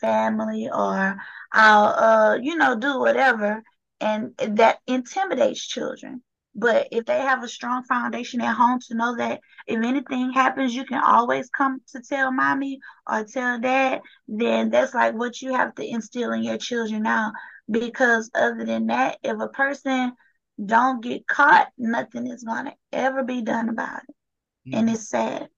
family, 0.01 0.69
or 0.69 1.17
I'll, 1.53 1.85
uh, 1.85 2.35
you 2.43 2.57
know, 2.57 2.77
do 2.77 2.99
whatever. 2.99 3.63
And 4.01 4.35
that 4.39 4.81
intimidates 4.89 5.65
children. 5.65 6.23
But 6.54 6.88
if 6.90 7.04
they 7.04 7.19
have 7.21 7.45
a 7.45 7.49
strong 7.49 7.85
foundation 7.85 8.40
at 8.40 8.57
home 8.57 8.80
to 8.88 8.95
know 8.95 9.16
that 9.16 9.40
if 9.66 9.85
anything 9.85 10.33
happens, 10.33 10.75
you 10.75 10.85
can 10.85 11.00
always 11.02 11.49
come 11.49 11.80
to 11.92 12.00
tell 12.00 12.33
mommy 12.33 12.80
or 13.09 13.25
tell 13.25 13.61
dad, 13.61 14.00
then 14.26 14.71
that's 14.71 14.92
like 14.92 15.14
what 15.14 15.40
you 15.40 15.54
have 15.54 15.75
to 15.76 15.87
instill 15.87 16.33
in 16.33 16.42
your 16.42 16.59
children 16.59 17.02
now. 17.02 17.33
Because 17.71 18.30
other 18.35 18.64
than 18.64 18.88
that, 18.88 19.19
if 19.23 19.38
a 19.40 19.49
person 19.49 20.12
don't 20.64 21.02
get 21.02 21.26
caught, 21.28 21.69
nothing 21.78 22.26
is 22.26 22.42
gonna 22.42 22.75
ever 22.92 23.23
be 23.23 23.42
done 23.42 23.69
about 23.69 24.02
it. 24.09 24.14
Mm-hmm. 24.69 24.78
And 24.78 24.90
it's 24.90 25.09
sad. 25.09 25.49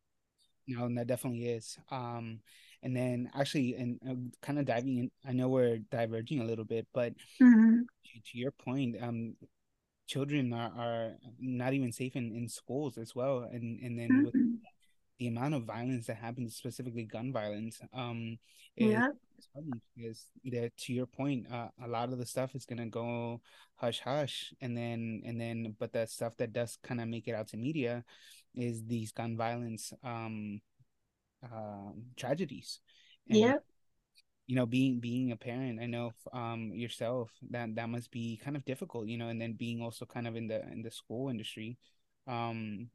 No, 0.69 0.89
that 0.95 1.07
definitely 1.07 1.47
is. 1.47 1.79
Um, 1.91 2.41
and 2.83 2.95
then 2.95 3.31
actually, 3.35 3.75
and 3.77 3.99
uh, 4.09 4.45
kind 4.45 4.59
of 4.59 4.67
diving 4.67 4.99
in, 4.99 5.11
I 5.27 5.33
know 5.33 5.49
we're 5.49 5.79
diverging 5.79 6.41
a 6.41 6.45
little 6.45 6.65
bit, 6.65 6.87
but 6.93 7.15
mm-hmm. 7.41 7.79
to, 7.81 8.33
to 8.33 8.39
your 8.39 8.51
point, 8.51 8.97
um, 9.01 9.35
children 10.13 10.53
are, 10.53 10.73
are 10.77 11.13
not 11.41 11.73
even 11.73 11.91
safe 11.91 12.17
in, 12.17 12.37
in 12.37 12.47
schools 12.49 12.99
as 12.99 13.15
well. 13.15 13.49
And 13.51 13.81
and 13.81 13.99
then 13.99 14.11
mm-hmm. 14.11 14.25
with 14.25 14.35
the 15.19 15.29
amount 15.29 15.55
of 15.55 15.65
violence 15.65 16.07
that 16.07 16.17
happens 16.17 16.57
specifically 16.57 17.05
gun 17.05 17.33
violence 17.33 17.81
um 17.93 18.39
yeah. 18.77 19.09
because 19.95 20.27
that 20.45 20.77
to 20.77 20.93
your 20.93 21.07
point 21.07 21.47
uh, 21.53 21.69
a 21.85 21.89
lot 21.89 22.13
of 22.13 22.19
the 22.19 22.27
stuff 22.27 22.55
is 22.55 22.67
gonna 22.67 22.89
go 22.89 23.41
hush 23.77 24.01
hush. 24.01 24.53
And 24.61 24.77
then 24.77 25.23
and 25.25 25.41
then 25.41 25.77
but 25.79 25.93
the 25.93 26.07
stuff 26.07 26.37
that 26.39 26.53
does 26.53 26.77
kind 26.83 27.01
of 27.01 27.09
make 27.09 27.27
it 27.29 27.35
out 27.35 27.49
to 27.49 27.57
media 27.57 28.05
is 28.55 28.85
these 28.85 29.13
gun 29.13 29.37
violence 29.37 29.93
um 30.05 30.61
uh, 31.43 31.93
tragedies. 32.17 32.81
And 33.29 33.39
yeah 33.39 33.57
you 34.47 34.57
know 34.57 34.67
being 34.67 34.99
being 34.99 35.33
a 35.33 35.37
parent 35.37 35.81
i 35.81 35.87
know 35.87 36.13
um 36.33 36.73
yourself 36.75 37.31
that 37.51 37.75
that 37.75 37.89
must 37.89 38.11
be 38.11 38.39
kind 38.43 38.57
of 38.57 38.65
difficult 38.65 39.07
you 39.07 39.17
know 39.17 39.29
and 39.29 39.41
then 39.41 39.53
being 39.53 39.81
also 39.81 40.05
kind 40.05 40.27
of 40.27 40.37
in 40.37 40.47
the 40.49 40.63
in 40.73 40.83
the 40.83 40.91
school 40.91 41.29
industry 41.29 41.79
um 42.27 42.89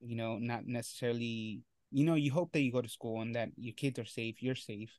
you 0.00 0.16
know 0.16 0.38
not 0.38 0.66
necessarily 0.66 1.60
you 1.90 2.04
know 2.04 2.14
you 2.14 2.32
hope 2.32 2.52
that 2.52 2.60
you 2.60 2.72
go 2.72 2.80
to 2.80 2.88
school 2.88 3.20
and 3.20 3.34
that 3.34 3.50
your 3.56 3.74
kids 3.74 3.98
are 3.98 4.06
safe 4.06 4.42
you're 4.42 4.54
safe 4.54 4.90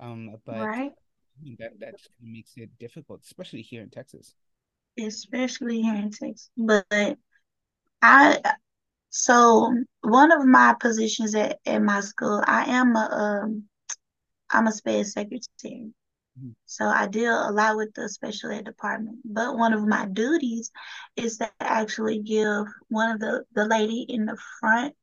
um 0.00 0.36
but 0.44 0.60
right. 0.60 0.92
that 1.58 1.72
that 1.80 1.98
just 1.98 2.10
makes 2.22 2.52
it 2.56 2.70
difficult 2.78 3.20
especially 3.24 3.62
here 3.62 3.82
in 3.82 3.90
texas 3.90 4.34
especially 4.98 5.82
here 5.82 5.94
in 5.94 6.10
texas 6.10 6.50
but 6.56 6.86
i 8.02 8.40
so 9.10 9.72
one 10.02 10.32
of 10.32 10.44
my 10.44 10.74
positions 10.78 11.34
at, 11.34 11.58
at 11.66 11.82
my 11.82 12.00
school 12.00 12.42
i 12.46 12.64
am 12.70 12.94
a 12.94 13.08
um 13.10 13.64
I'm 14.54 14.66
a 14.66 14.72
SPED 14.72 15.06
secretary. 15.06 15.92
Mm-hmm. 16.38 16.50
So 16.66 16.86
I 16.86 17.06
deal 17.06 17.32
a 17.32 17.52
lot 17.52 17.76
with 17.76 17.94
the 17.94 18.08
special 18.08 18.50
ed 18.50 18.64
department. 18.64 19.18
But 19.24 19.56
one 19.56 19.72
of 19.72 19.86
my 19.86 20.06
duties 20.06 20.70
is 21.16 21.38
to 21.38 21.50
actually 21.60 22.20
give 22.20 22.66
one 22.88 23.10
of 23.10 23.20
the, 23.20 23.44
the 23.54 23.66
lady 23.66 24.06
in 24.08 24.26
the 24.26 24.38
front 24.60 24.94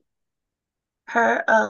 her 1.08 1.44
uh, 1.48 1.70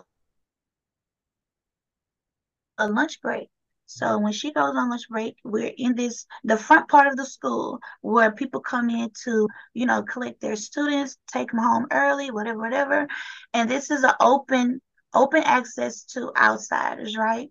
a 2.77 2.87
lunch 2.87 3.21
break. 3.21 3.49
So 3.85 4.17
when 4.19 4.31
she 4.31 4.53
goes 4.53 4.73
on 4.75 4.89
lunch 4.89 5.09
break, 5.09 5.35
we're 5.43 5.73
in 5.77 5.95
this 5.95 6.25
the 6.45 6.55
front 6.55 6.87
part 6.87 7.07
of 7.07 7.17
the 7.17 7.25
school 7.25 7.79
where 8.01 8.31
people 8.31 8.61
come 8.61 8.89
in 8.89 9.11
to, 9.23 9.47
you 9.73 9.85
know, 9.85 10.01
collect 10.03 10.39
their 10.39 10.55
students, 10.55 11.17
take 11.27 11.51
them 11.51 11.59
home 11.59 11.87
early, 11.91 12.31
whatever, 12.31 12.59
whatever. 12.59 13.07
And 13.53 13.69
this 13.69 13.91
is 13.91 14.03
an 14.03 14.13
open 14.21 14.81
open 15.13 15.43
access 15.43 16.05
to 16.05 16.31
outsiders, 16.37 17.17
right? 17.17 17.49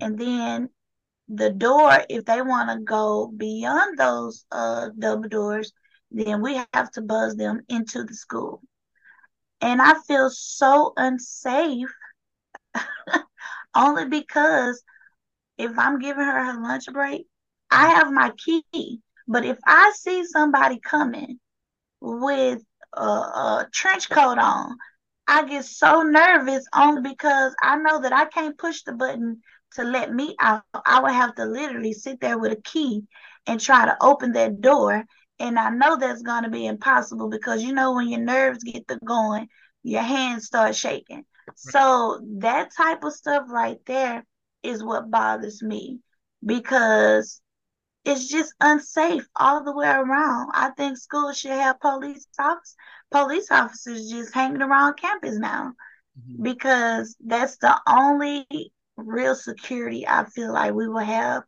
And 0.00 0.18
then 0.18 0.70
the 1.28 1.50
door, 1.50 2.04
if 2.08 2.24
they 2.24 2.42
want 2.42 2.70
to 2.70 2.84
go 2.84 3.28
beyond 3.28 3.98
those 3.98 4.44
uh 4.52 4.90
double 4.98 5.28
doors, 5.28 5.72
then 6.10 6.42
we 6.42 6.54
have 6.72 6.90
to 6.92 7.02
buzz 7.02 7.36
them 7.36 7.62
into 7.68 8.04
the 8.04 8.14
school. 8.14 8.62
And 9.60 9.80
I 9.80 9.94
feel 10.06 10.30
so 10.30 10.92
unsafe 10.96 11.94
only 13.74 14.06
because 14.08 14.82
if 15.58 15.78
I'm 15.78 15.98
giving 15.98 16.24
her 16.24 16.44
her 16.52 16.60
lunch 16.60 16.86
break, 16.92 17.26
I 17.70 17.88
have 17.90 18.12
my 18.12 18.32
key. 18.32 19.00
But 19.28 19.44
if 19.44 19.58
I 19.66 19.92
see 19.96 20.24
somebody 20.24 20.78
coming 20.80 21.38
with 22.00 22.62
a, 22.94 23.02
a 23.02 23.68
trench 23.72 24.10
coat 24.10 24.38
on, 24.38 24.76
I 25.26 25.44
get 25.46 25.64
so 25.64 26.02
nervous 26.02 26.66
only 26.74 27.02
because 27.02 27.54
I 27.62 27.76
know 27.76 28.00
that 28.02 28.12
I 28.12 28.26
can't 28.26 28.58
push 28.58 28.82
the 28.82 28.92
button 28.92 29.40
to 29.76 29.84
let 29.84 30.12
me 30.12 30.34
out. 30.40 30.62
I 30.84 31.00
would 31.00 31.12
have 31.12 31.34
to 31.36 31.44
literally 31.44 31.92
sit 31.92 32.20
there 32.20 32.38
with 32.38 32.52
a 32.52 32.62
key 32.62 33.04
and 33.46 33.60
try 33.60 33.86
to 33.86 33.96
open 34.00 34.32
that 34.32 34.60
door. 34.60 35.04
And 35.38 35.58
I 35.58 35.70
know 35.70 35.96
that's 35.96 36.22
going 36.22 36.44
to 36.44 36.50
be 36.50 36.66
impossible 36.66 37.28
because 37.28 37.62
you 37.62 37.72
know, 37.72 37.94
when 37.94 38.08
your 38.08 38.20
nerves 38.20 38.64
get 38.64 38.88
to 38.88 38.98
going, 39.04 39.48
your 39.82 40.02
hands 40.02 40.46
start 40.46 40.74
shaking. 40.74 41.24
So, 41.54 42.20
that 42.38 42.74
type 42.76 43.04
of 43.04 43.12
stuff 43.12 43.44
right 43.48 43.78
there 43.86 44.24
is 44.62 44.82
what 44.82 45.10
bothers 45.10 45.62
me 45.62 46.00
because 46.44 47.40
it's 48.04 48.28
just 48.28 48.54
unsafe 48.60 49.26
all 49.36 49.64
the 49.64 49.72
way 49.72 49.88
around. 49.88 50.50
I 50.54 50.70
think 50.76 50.96
schools 50.96 51.38
should 51.38 51.52
have 51.52 51.80
police 51.80 52.26
officers, 52.38 52.76
police 53.10 53.50
officers 53.50 54.08
just 54.08 54.34
hanging 54.34 54.62
around 54.62 54.96
campus 54.96 55.38
now 55.38 55.72
mm-hmm. 56.18 56.42
because 56.42 57.16
that's 57.24 57.56
the 57.58 57.78
only 57.88 58.72
real 58.96 59.34
security 59.34 60.06
I 60.06 60.24
feel 60.24 60.52
like 60.52 60.74
we 60.74 60.88
will 60.88 60.98
have, 60.98 61.42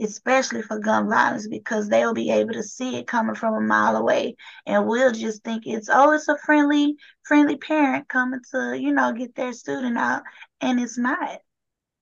especially 0.00 0.62
for 0.62 0.78
gun 0.78 1.08
violence, 1.08 1.48
because 1.48 1.88
they'll 1.88 2.14
be 2.14 2.30
able 2.30 2.54
to 2.54 2.62
see 2.62 2.96
it 2.96 3.06
coming 3.06 3.34
from 3.34 3.54
a 3.54 3.60
mile 3.60 3.96
away, 3.96 4.36
and 4.66 4.86
we'll 4.86 5.12
just 5.12 5.42
think 5.44 5.64
it's 5.66 5.88
oh, 5.90 6.12
it's 6.12 6.28
a 6.28 6.36
friendly, 6.38 6.96
friendly 7.24 7.56
parent 7.56 8.08
coming 8.08 8.40
to 8.52 8.78
you 8.78 8.92
know 8.92 9.12
get 9.12 9.34
their 9.34 9.52
student 9.52 9.98
out, 9.98 10.22
and 10.60 10.80
it's 10.80 10.98
not. 10.98 11.40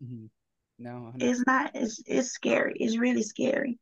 Mm-hmm. 0.03 0.27
No, 0.79 0.93
100. 1.13 1.23
it's 1.23 1.45
not. 1.47 1.71
It's 1.75 2.03
it's 2.07 2.31
scary. 2.31 2.75
It's 2.77 2.97
really 2.97 3.23
scary. 3.23 3.79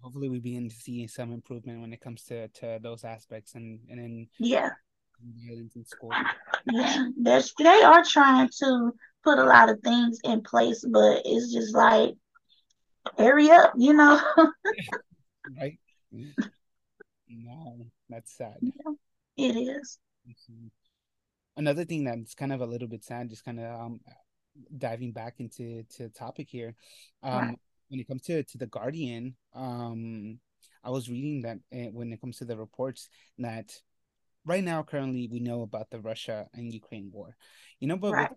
Hopefully, 0.00 0.28
we 0.28 0.38
begin 0.38 0.68
to 0.68 0.74
see 0.74 1.06
some 1.06 1.32
improvement 1.32 1.80
when 1.80 1.92
it 1.92 2.00
comes 2.00 2.24
to 2.24 2.48
to 2.48 2.78
those 2.80 3.04
aspects, 3.04 3.54
and 3.54 3.80
and 3.90 3.98
then 3.98 4.28
yeah, 4.38 4.70
violence 5.46 5.76
in 5.76 5.84
school. 5.84 6.12
Yeah, 6.70 7.08
they 7.58 7.82
are 7.82 8.04
trying 8.04 8.48
to 8.60 8.92
put 9.24 9.38
a 9.38 9.44
lot 9.44 9.68
of 9.68 9.80
things 9.80 10.18
in 10.24 10.42
place, 10.42 10.84
but 10.88 11.22
it's 11.24 11.52
just 11.52 11.74
like 11.74 12.14
hurry 13.16 13.50
up, 13.50 13.72
you 13.76 13.92
know. 13.92 14.20
right. 15.60 15.78
No, 17.28 17.86
that's 18.08 18.36
sad. 18.36 18.56
Yeah, 18.60 18.92
it 19.36 19.56
is. 19.56 19.98
Another 21.56 21.84
thing 21.84 22.04
that's 22.04 22.34
kind 22.34 22.52
of 22.52 22.60
a 22.60 22.66
little 22.66 22.88
bit 22.88 23.04
sad, 23.04 23.30
just 23.30 23.44
kind 23.44 23.60
of 23.60 23.80
um, 23.80 24.00
diving 24.76 25.12
back 25.12 25.34
into 25.38 25.82
to 25.96 26.04
the 26.04 26.08
topic 26.08 26.48
here. 26.50 26.74
Um, 27.22 27.38
right. 27.38 27.58
When 27.88 28.00
it 28.00 28.08
comes 28.08 28.22
to 28.22 28.42
to 28.42 28.58
the 28.58 28.66
Guardian, 28.66 29.34
um, 29.54 30.38
I 30.84 30.90
was 30.90 31.08
reading 31.08 31.42
that 31.42 31.58
uh, 31.72 31.90
when 31.90 32.12
it 32.12 32.20
comes 32.20 32.38
to 32.38 32.44
the 32.44 32.56
reports 32.56 33.08
that 33.38 33.72
right 34.44 34.62
now 34.62 34.82
currently 34.82 35.28
we 35.30 35.40
know 35.40 35.62
about 35.62 35.90
the 35.90 36.00
Russia 36.00 36.46
and 36.54 36.72
Ukraine 36.72 37.10
war, 37.12 37.36
you 37.80 37.88
know, 37.88 37.96
but 37.96 38.12
right. 38.12 38.30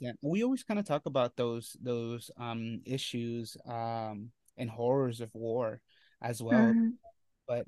That 0.00 0.16
we 0.22 0.44
always 0.44 0.62
kind 0.62 0.78
of 0.78 0.86
talk 0.86 1.06
about 1.06 1.36
those 1.36 1.76
those 1.82 2.30
um 2.36 2.80
issues 2.84 3.56
um 3.66 4.30
and 4.56 4.70
horrors 4.70 5.20
of 5.20 5.34
war 5.34 5.80
as 6.22 6.42
well, 6.42 6.58
mm-hmm. 6.58 6.90
but 7.48 7.66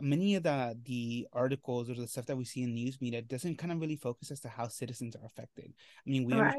many 0.00 0.34
of 0.34 0.42
the 0.42 0.78
the 0.84 1.26
articles 1.32 1.90
or 1.90 1.94
the 1.94 2.08
stuff 2.08 2.26
that 2.26 2.36
we 2.36 2.44
see 2.44 2.62
in 2.62 2.74
news 2.74 3.00
media 3.00 3.22
doesn't 3.22 3.58
kind 3.58 3.72
of 3.72 3.80
really 3.80 3.96
focus 3.96 4.30
as 4.30 4.40
to 4.40 4.48
how 4.48 4.68
citizens 4.68 5.14
are 5.16 5.26
affected. 5.26 5.72
I 6.06 6.10
mean, 6.10 6.24
we 6.24 6.34
right. 6.34 6.56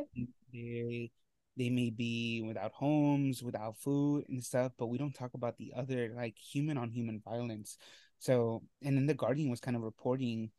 they 0.54 1.12
they 1.58 1.70
may 1.70 1.90
be 1.90 2.44
without 2.46 2.74
homes, 2.74 3.42
without 3.42 3.78
food 3.78 4.26
and 4.30 4.44
stuff, 4.44 4.74
but 4.78 4.88
we 4.88 4.98
don't 4.98 5.16
talk 5.16 5.34
about 5.34 5.58
the 5.58 5.74
other 5.76 6.14
like 6.16 6.38
human 6.38 6.78
on 6.78 6.90
human 6.90 7.22
violence. 7.24 7.78
So, 8.20 8.64
and 8.84 8.96
then 8.96 9.06
the 9.06 9.14
Guardian 9.14 9.50
was 9.50 9.62
kind 9.62 9.78
of 9.78 9.84
reporting 9.84 10.52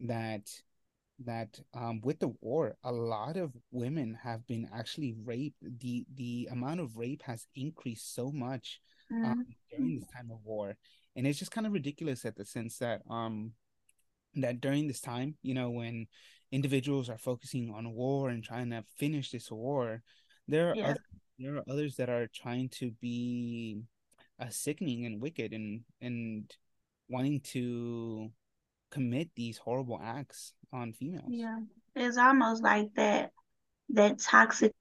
that 0.00 0.48
that 1.24 1.58
um, 1.74 2.00
with 2.02 2.18
the 2.18 2.32
war, 2.40 2.76
a 2.82 2.92
lot 2.92 3.36
of 3.36 3.52
women 3.70 4.18
have 4.22 4.46
been 4.46 4.68
actually 4.74 5.14
raped. 5.24 5.56
the 5.80 6.04
The 6.14 6.48
amount 6.50 6.80
of 6.80 6.96
rape 6.96 7.22
has 7.22 7.46
increased 7.54 8.14
so 8.14 8.32
much 8.32 8.80
mm-hmm. 9.12 9.24
um, 9.24 9.46
during 9.70 10.00
this 10.00 10.08
time 10.10 10.30
of 10.32 10.38
war, 10.44 10.76
and 11.16 11.26
it's 11.26 11.38
just 11.38 11.50
kind 11.50 11.66
of 11.66 11.72
ridiculous 11.72 12.24
at 12.24 12.36
the 12.36 12.44
sense 12.44 12.78
that 12.78 13.02
um 13.08 13.52
that 14.36 14.60
during 14.60 14.86
this 14.86 15.00
time 15.00 15.36
you 15.42 15.54
know 15.54 15.70
when 15.70 16.06
individuals 16.52 17.08
are 17.08 17.18
focusing 17.18 17.72
on 17.74 17.92
war 17.92 18.30
and 18.30 18.42
trying 18.42 18.70
to 18.70 18.84
finish 18.98 19.30
this 19.30 19.50
war 19.50 20.02
there 20.48 20.70
are 20.70 20.76
yeah. 20.76 20.90
other, 20.90 21.00
there 21.38 21.56
are 21.56 21.64
others 21.68 21.96
that 21.96 22.08
are 22.08 22.28
trying 22.34 22.68
to 22.68 22.90
be 23.00 23.78
uh, 24.40 24.48
sickening 24.50 25.06
and 25.06 25.20
wicked 25.20 25.52
and 25.52 25.82
and 26.00 26.50
wanting 27.08 27.40
to 27.40 28.30
commit 28.94 29.30
these 29.34 29.58
horrible 29.58 30.00
acts 30.02 30.52
on 30.72 30.92
females. 30.92 31.24
Yeah. 31.28 31.58
It's 31.96 32.16
almost 32.16 32.62
like 32.62 32.88
that 32.94 33.32
that 33.90 34.20
toxic 34.20 34.72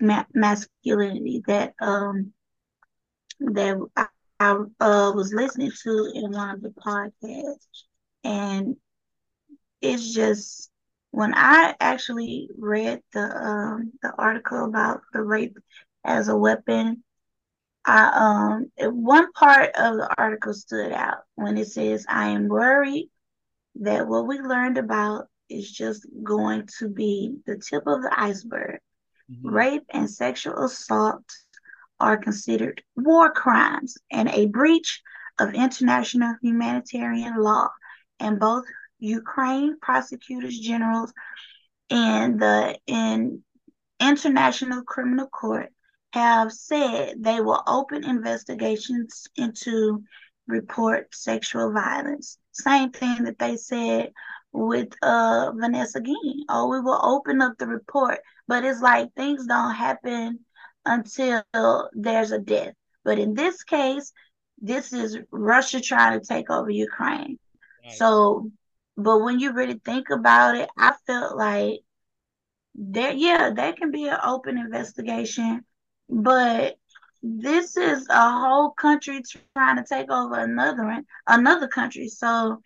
ma- 0.00 0.24
masculinity 0.32 1.42
that 1.46 1.74
um 1.80 2.32
that 3.40 3.76
I 3.96 4.06
uh, 4.80 5.12
was 5.14 5.32
listening 5.34 5.72
to 5.82 6.12
in 6.14 6.32
one 6.32 6.50
of 6.50 6.62
the 6.62 6.70
podcasts, 6.70 7.66
and 8.24 8.76
it's 9.82 10.14
just 10.14 10.70
when 11.10 11.34
I 11.34 11.74
actually 11.80 12.48
read 12.58 13.02
the 13.12 13.20
um, 13.20 13.92
the 14.02 14.12
article 14.16 14.64
about 14.64 15.02
the 15.12 15.22
rape 15.22 15.58
as 16.04 16.28
a 16.28 16.36
weapon, 16.36 17.02
I 17.84 18.64
um 18.78 18.94
one 19.04 19.32
part 19.32 19.74
of 19.76 19.96
the 19.96 20.14
article 20.16 20.54
stood 20.54 20.92
out 20.92 21.18
when 21.34 21.58
it 21.58 21.68
says, 21.68 22.06
"I 22.08 22.28
am 22.28 22.48
worried 22.48 23.10
that 23.80 24.06
what 24.06 24.26
we 24.26 24.38
learned 24.40 24.78
about 24.78 25.26
is 25.48 25.70
just 25.70 26.06
going 26.22 26.68
to 26.78 26.88
be 26.88 27.36
the 27.46 27.56
tip 27.56 27.86
of 27.86 28.02
the 28.02 28.12
iceberg. 28.16 28.78
Mm-hmm. 29.30 29.48
Rape 29.48 29.86
and 29.90 30.10
sexual 30.10 30.64
assault 30.64 31.24
are 31.98 32.16
considered 32.16 32.82
war 32.94 33.32
crimes 33.32 33.96
and 34.10 34.28
a 34.28 34.46
breach 34.46 35.02
of 35.38 35.54
international 35.54 36.34
humanitarian 36.42 37.36
law. 37.36 37.68
And 38.20 38.38
both 38.38 38.64
Ukraine 38.98 39.78
prosecutors 39.80 40.58
generals 40.58 41.12
and 41.90 42.40
the 42.40 42.78
in 42.86 43.42
International 44.00 44.82
Criminal 44.82 45.26
Court 45.28 45.72
have 46.12 46.52
said 46.52 47.22
they 47.22 47.40
will 47.40 47.62
open 47.66 48.04
investigations 48.04 49.26
into 49.36 50.02
report 50.46 51.14
sexual 51.14 51.72
violence. 51.72 52.38
Same 52.52 52.90
thing 52.90 53.24
that 53.24 53.38
they 53.38 53.56
said 53.56 54.12
with 54.52 54.88
uh 55.02 55.52
Vanessa 55.54 56.00
Guillen. 56.00 56.44
Oh, 56.48 56.68
we 56.68 56.80
will 56.80 57.00
open 57.02 57.42
up 57.42 57.58
the 57.58 57.66
report, 57.66 58.20
but 58.48 58.64
it's 58.64 58.80
like 58.80 59.12
things 59.14 59.46
don't 59.46 59.74
happen 59.74 60.40
until 60.84 61.42
there's 61.92 62.32
a 62.32 62.38
death. 62.38 62.74
But 63.04 63.18
in 63.18 63.34
this 63.34 63.62
case, 63.62 64.12
this 64.58 64.92
is 64.92 65.18
Russia 65.30 65.80
trying 65.80 66.18
to 66.18 66.26
take 66.26 66.50
over 66.50 66.70
Ukraine. 66.70 67.38
Right. 67.84 67.94
So, 67.94 68.50
but 68.96 69.18
when 69.18 69.38
you 69.38 69.52
really 69.52 69.80
think 69.84 70.10
about 70.10 70.56
it, 70.56 70.68
I 70.78 70.94
felt 71.06 71.36
like 71.36 71.80
there, 72.74 73.12
yeah, 73.12 73.50
there 73.54 73.72
can 73.72 73.90
be 73.90 74.08
an 74.08 74.18
open 74.24 74.58
investigation, 74.58 75.64
but 76.08 76.76
this 77.22 77.76
is 77.76 78.06
a 78.10 78.30
whole 78.30 78.70
country 78.70 79.22
trying 79.56 79.76
to 79.76 79.84
take 79.84 80.10
over 80.10 80.38
another 80.38 81.02
another 81.26 81.68
country. 81.68 82.08
So 82.08 82.60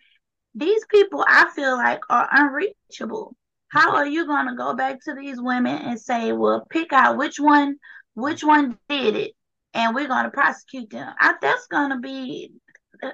these 0.53 0.83
people, 0.89 1.23
I 1.27 1.49
feel 1.55 1.77
like, 1.77 2.01
are 2.09 2.27
unreachable. 2.31 3.35
How 3.69 3.95
are 3.95 4.07
you 4.07 4.25
going 4.27 4.47
to 4.47 4.55
go 4.55 4.73
back 4.73 4.99
to 5.05 5.15
these 5.15 5.41
women 5.41 5.77
and 5.77 5.99
say, 5.99 6.33
well, 6.33 6.65
pick 6.69 6.91
out 6.91 7.17
which 7.17 7.39
one, 7.39 7.77
which 8.15 8.43
one 8.43 8.77
did 8.89 9.15
it, 9.15 9.31
and 9.73 9.95
we're 9.95 10.09
going 10.09 10.25
to 10.25 10.31
prosecute 10.31 10.89
them? 10.89 11.13
I, 11.19 11.35
that's 11.41 11.67
going 11.67 11.91
to 11.91 11.99
be 11.99 12.51
uh, 13.01 13.11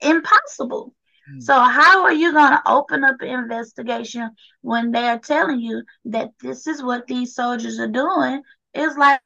impossible. 0.00 0.94
Mm. 1.34 1.42
So 1.42 1.58
how 1.58 2.04
are 2.04 2.12
you 2.12 2.32
going 2.32 2.52
to 2.52 2.62
open 2.66 3.02
up 3.02 3.16
an 3.20 3.28
investigation 3.28 4.30
when 4.60 4.92
they're 4.92 5.18
telling 5.18 5.60
you 5.60 5.82
that 6.06 6.30
this 6.40 6.68
is 6.68 6.82
what 6.82 7.08
these 7.08 7.34
soldiers 7.34 7.80
are 7.80 7.88
doing? 7.88 8.42
It's 8.74 8.96
like 8.96 9.20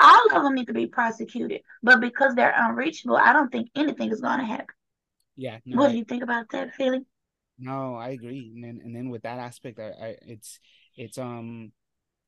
all 0.00 0.36
of 0.36 0.42
them 0.42 0.54
need 0.54 0.66
to 0.66 0.74
be 0.74 0.86
prosecuted, 0.86 1.62
but 1.82 2.00
because 2.00 2.34
they're 2.34 2.54
unreachable, 2.56 3.16
I 3.16 3.32
don't 3.32 3.50
think 3.50 3.70
anything 3.74 4.10
is 4.10 4.20
going 4.20 4.40
to 4.40 4.44
happen. 4.44 4.66
Yeah. 5.36 5.58
No, 5.64 5.78
what 5.78 5.88
I, 5.88 5.92
do 5.92 5.98
you 5.98 6.04
think 6.04 6.22
about 6.22 6.50
that, 6.50 6.74
Fili? 6.74 7.00
No, 7.58 7.94
I 7.94 8.10
agree. 8.10 8.52
And 8.54 8.64
then, 8.64 8.80
and 8.84 8.94
then 8.94 9.10
with 9.10 9.22
that 9.22 9.38
aspect, 9.38 9.78
I, 9.78 9.88
I 9.88 10.16
it's 10.22 10.58
it's 10.96 11.18
um 11.18 11.72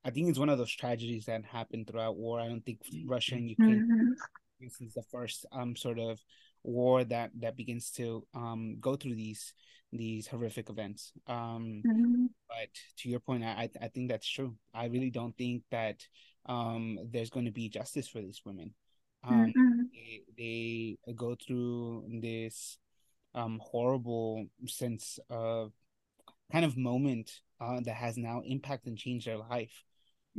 I 0.05 0.09
think 0.09 0.29
it's 0.29 0.39
one 0.39 0.49
of 0.49 0.57
those 0.57 0.73
tragedies 0.73 1.25
that 1.25 1.45
happened 1.45 1.87
throughout 1.87 2.17
war. 2.17 2.39
I 2.39 2.47
don't 2.47 2.65
think 2.65 2.79
Russia 3.05 3.35
and 3.35 3.49
Ukraine 3.49 3.87
mm-hmm. 3.89 4.11
this 4.59 4.81
is 4.81 4.93
the 4.93 5.03
first 5.11 5.45
um 5.51 5.75
sort 5.75 5.99
of 5.99 6.19
war 6.63 7.03
that 7.03 7.31
that 7.39 7.57
begins 7.57 7.91
to 7.91 8.25
um 8.33 8.77
go 8.79 8.95
through 8.95 9.15
these 9.15 9.53
these 9.91 10.27
horrific 10.27 10.69
events. 10.69 11.11
Um 11.27 11.83
mm-hmm. 11.85 12.25
but 12.47 12.69
to 12.97 13.09
your 13.09 13.19
point, 13.19 13.43
I 13.43 13.69
I 13.81 13.87
think 13.87 14.09
that's 14.09 14.29
true. 14.29 14.55
I 14.73 14.85
really 14.85 15.11
don't 15.11 15.37
think 15.37 15.63
that 15.71 16.05
um 16.45 16.99
there's 17.11 17.29
going 17.29 17.45
to 17.45 17.51
be 17.51 17.69
justice 17.69 18.07
for 18.07 18.21
these 18.21 18.41
women. 18.45 18.73
Um 19.23 19.53
mm-hmm. 19.55 19.81
they, 20.37 20.97
they 21.05 21.13
go 21.13 21.35
through 21.35 22.05
this 22.21 22.77
um, 23.35 23.59
horrible 23.63 24.45
sense 24.67 25.19
of 25.29 25.71
kind 26.51 26.65
of 26.65 26.77
moment 26.77 27.31
uh, 27.59 27.79
that 27.81 27.95
has 27.95 28.17
now 28.17 28.41
impacted 28.45 28.89
and 28.89 28.97
changed 28.97 29.27
their 29.27 29.37
life. 29.37 29.83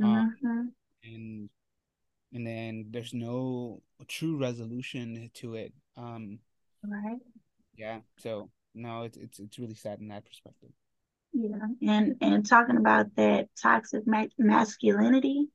Um, 0.01 0.35
mm-hmm. 0.43 0.67
and 1.03 1.49
and 2.33 2.47
then 2.47 2.87
there's 2.89 3.13
no 3.13 3.81
true 4.07 4.37
resolution 4.37 5.29
to 5.35 5.55
it. 5.55 5.73
Um, 5.97 6.39
right. 6.83 7.19
Yeah. 7.75 7.99
So 8.17 8.49
no, 8.73 9.03
it's 9.03 9.17
it's 9.17 9.39
it's 9.39 9.59
really 9.59 9.75
sad 9.75 9.99
in 9.99 10.09
that 10.09 10.25
perspective. 10.25 10.71
Yeah, 11.33 11.91
and 11.93 12.15
and 12.21 12.47
talking 12.47 12.77
about 12.77 13.07
that 13.17 13.49
toxic 13.61 14.07
ma- 14.07 14.25
masculinity, 14.37 15.49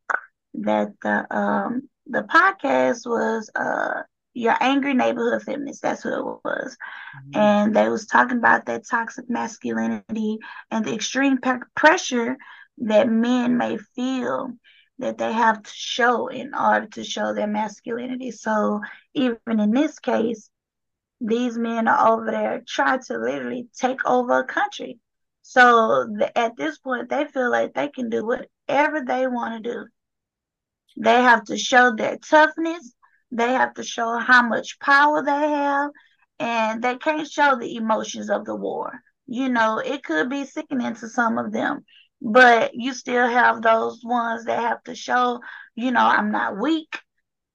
that 0.54 0.88
the 1.02 1.36
um 1.36 1.88
the 2.06 2.22
podcast 2.22 3.06
was 3.06 3.50
uh 3.54 4.02
your 4.32 4.56
angry 4.60 4.94
neighborhood 4.94 5.42
feminist. 5.42 5.82
That's 5.82 6.04
what 6.04 6.14
it 6.14 6.24
was. 6.24 6.76
Mm-hmm. 7.34 7.40
And 7.40 7.76
they 7.76 7.88
was 7.88 8.06
talking 8.06 8.38
about 8.38 8.66
that 8.66 8.86
toxic 8.88 9.28
masculinity 9.28 10.38
and 10.70 10.84
the 10.84 10.94
extreme 10.94 11.38
pe- 11.38 11.58
pressure 11.74 12.36
that 12.78 13.08
men 13.08 13.56
may 13.56 13.76
feel 13.96 14.52
that 14.98 15.18
they 15.18 15.32
have 15.32 15.62
to 15.62 15.70
show 15.72 16.28
in 16.28 16.54
order 16.54 16.86
to 16.86 17.04
show 17.04 17.34
their 17.34 17.46
masculinity. 17.46 18.30
So 18.30 18.80
even 19.14 19.38
in 19.46 19.72
this 19.72 19.98
case, 19.98 20.50
these 21.20 21.58
men 21.58 21.88
are 21.88 22.14
over 22.14 22.30
there 22.30 22.62
trying 22.66 23.00
to 23.04 23.18
literally 23.18 23.68
take 23.78 24.04
over 24.06 24.40
a 24.40 24.44
country. 24.44 24.98
So 25.42 26.06
the, 26.06 26.36
at 26.38 26.56
this 26.56 26.78
point, 26.78 27.08
they 27.08 27.24
feel 27.24 27.50
like 27.50 27.74
they 27.74 27.88
can 27.88 28.10
do 28.10 28.24
whatever 28.24 29.02
they 29.04 29.26
want 29.26 29.62
to 29.62 29.70
do. 29.70 29.86
They 30.96 31.22
have 31.22 31.44
to 31.44 31.56
show 31.56 31.94
their 31.94 32.18
toughness. 32.18 32.94
They 33.30 33.52
have 33.52 33.74
to 33.74 33.82
show 33.84 34.18
how 34.18 34.42
much 34.42 34.78
power 34.80 35.22
they 35.24 35.30
have, 35.50 35.90
and 36.38 36.82
they 36.82 36.96
can't 36.96 37.30
show 37.30 37.56
the 37.56 37.76
emotions 37.76 38.30
of 38.30 38.44
the 38.44 38.54
war. 38.56 39.00
You 39.26 39.48
know, 39.48 39.78
it 39.78 40.02
could 40.04 40.28
be 40.30 40.44
sickening 40.44 40.94
to 40.96 41.08
some 41.08 41.38
of 41.38 41.52
them, 41.52 41.84
but 42.20 42.72
you 42.74 42.92
still 42.94 43.28
have 43.28 43.62
those 43.62 44.00
ones 44.04 44.44
that 44.44 44.58
have 44.60 44.82
to 44.84 44.94
show, 44.94 45.40
you 45.74 45.90
know, 45.92 46.00
I'm 46.04 46.30
not 46.32 46.58
weak 46.58 46.98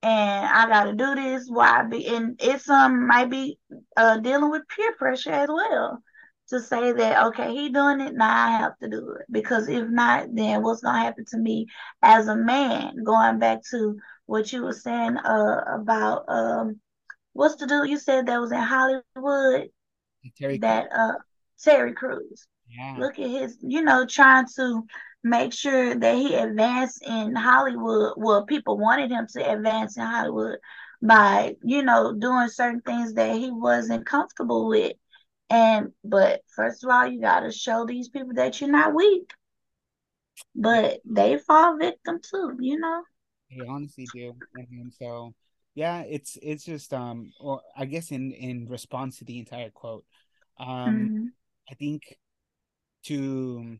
and 0.02 0.46
I 0.48 0.68
got 0.68 0.86
to 0.86 0.94
do 0.94 1.16
this. 1.16 1.48
Why 1.50 1.84
be? 1.84 2.08
And 2.08 2.40
it's 2.42 2.70
um 2.70 3.08
might 3.08 3.30
be 3.30 3.60
uh 3.98 4.18
dealing 4.20 4.52
with 4.52 4.68
peer 4.68 4.94
pressure 4.98 5.32
as 5.32 5.50
well 5.50 6.02
to 6.50 6.60
say 6.60 6.92
that 6.94 7.26
okay, 7.28 7.54
he 7.54 7.70
doing 7.70 8.02
it 8.02 8.14
now. 8.16 8.48
I 8.48 8.52
have 8.58 8.78
to 8.80 8.90
do 8.90 9.16
it 9.20 9.26
because 9.32 9.68
if 9.70 9.88
not, 9.90 10.28
then 10.34 10.62
what's 10.64 10.82
gonna 10.82 11.00
happen 11.00 11.26
to 11.30 11.38
me 11.38 11.68
as 12.02 12.28
a 12.28 12.36
man? 12.36 13.04
Going 13.04 13.40
back 13.40 13.62
to 13.72 13.98
what 14.26 14.52
you 14.52 14.64
were 14.64 14.74
saying 14.74 15.18
uh, 15.18 15.62
about 15.80 16.26
um, 16.30 16.80
what's 17.34 17.56
the 17.56 17.68
dude 17.68 17.90
you 17.90 17.98
said 17.98 18.28
that 18.28 18.40
was 18.42 18.52
in 18.52 18.60
Hollywood? 18.60 19.54
Terry 20.36 20.60
that 20.60 20.88
uh 20.92 21.14
Terry 21.64 21.94
Crews 21.94 22.48
Yeah. 22.70 22.96
Look 22.96 23.20
at 23.20 23.30
his, 23.30 23.58
you 23.62 23.82
know, 23.82 24.06
trying 24.06 24.46
to 24.56 24.84
make 25.24 25.54
sure 25.54 25.96
that 25.96 26.16
he 26.16 26.34
advanced 26.36 27.02
in 27.06 27.36
Hollywood. 27.36 28.14
Well, 28.18 28.46
people 28.46 28.78
wanted 28.78 29.12
him 29.12 29.28
to 29.34 29.52
advance 29.52 29.98
in 29.98 30.04
Hollywood 30.04 30.58
by, 31.02 31.56
you 31.64 31.84
know, 31.84 32.14
doing 32.14 32.48
certain 32.50 32.82
things 32.82 33.14
that 33.16 33.36
he 33.36 33.52
wasn't 33.52 34.06
comfortable 34.06 34.68
with. 34.70 34.94
And 35.50 35.92
but 36.04 36.42
first 36.56 36.84
of 36.84 36.90
all, 36.90 37.08
you 37.08 37.22
gotta 37.22 37.52
show 37.52 37.86
these 37.86 38.10
people 38.10 38.34
that 38.36 38.60
you're 38.60 38.72
not 38.72 38.94
weak. 38.94 39.32
But 40.54 41.00
they 41.06 41.38
fall 41.38 41.78
victim 41.78 42.20
too, 42.22 42.58
you 42.60 42.80
know. 42.80 43.04
They 43.50 43.66
honestly 43.66 44.08
do, 44.14 44.36
and 44.56 44.92
so 44.94 45.34
yeah, 45.76 46.02
it's 46.02 46.38
it's 46.42 46.64
just 46.64 46.94
um, 46.94 47.32
or 47.40 47.62
I 47.78 47.86
guess 47.86 48.12
in 48.12 48.32
in 48.32 48.68
response 48.68 49.20
to 49.20 49.26
the 49.26 49.40
entire 49.40 49.70
quote, 49.70 50.06
um, 50.58 50.68
mm-hmm. 50.68 51.26
I 51.70 51.76
think 51.76 52.18
to 53.04 53.78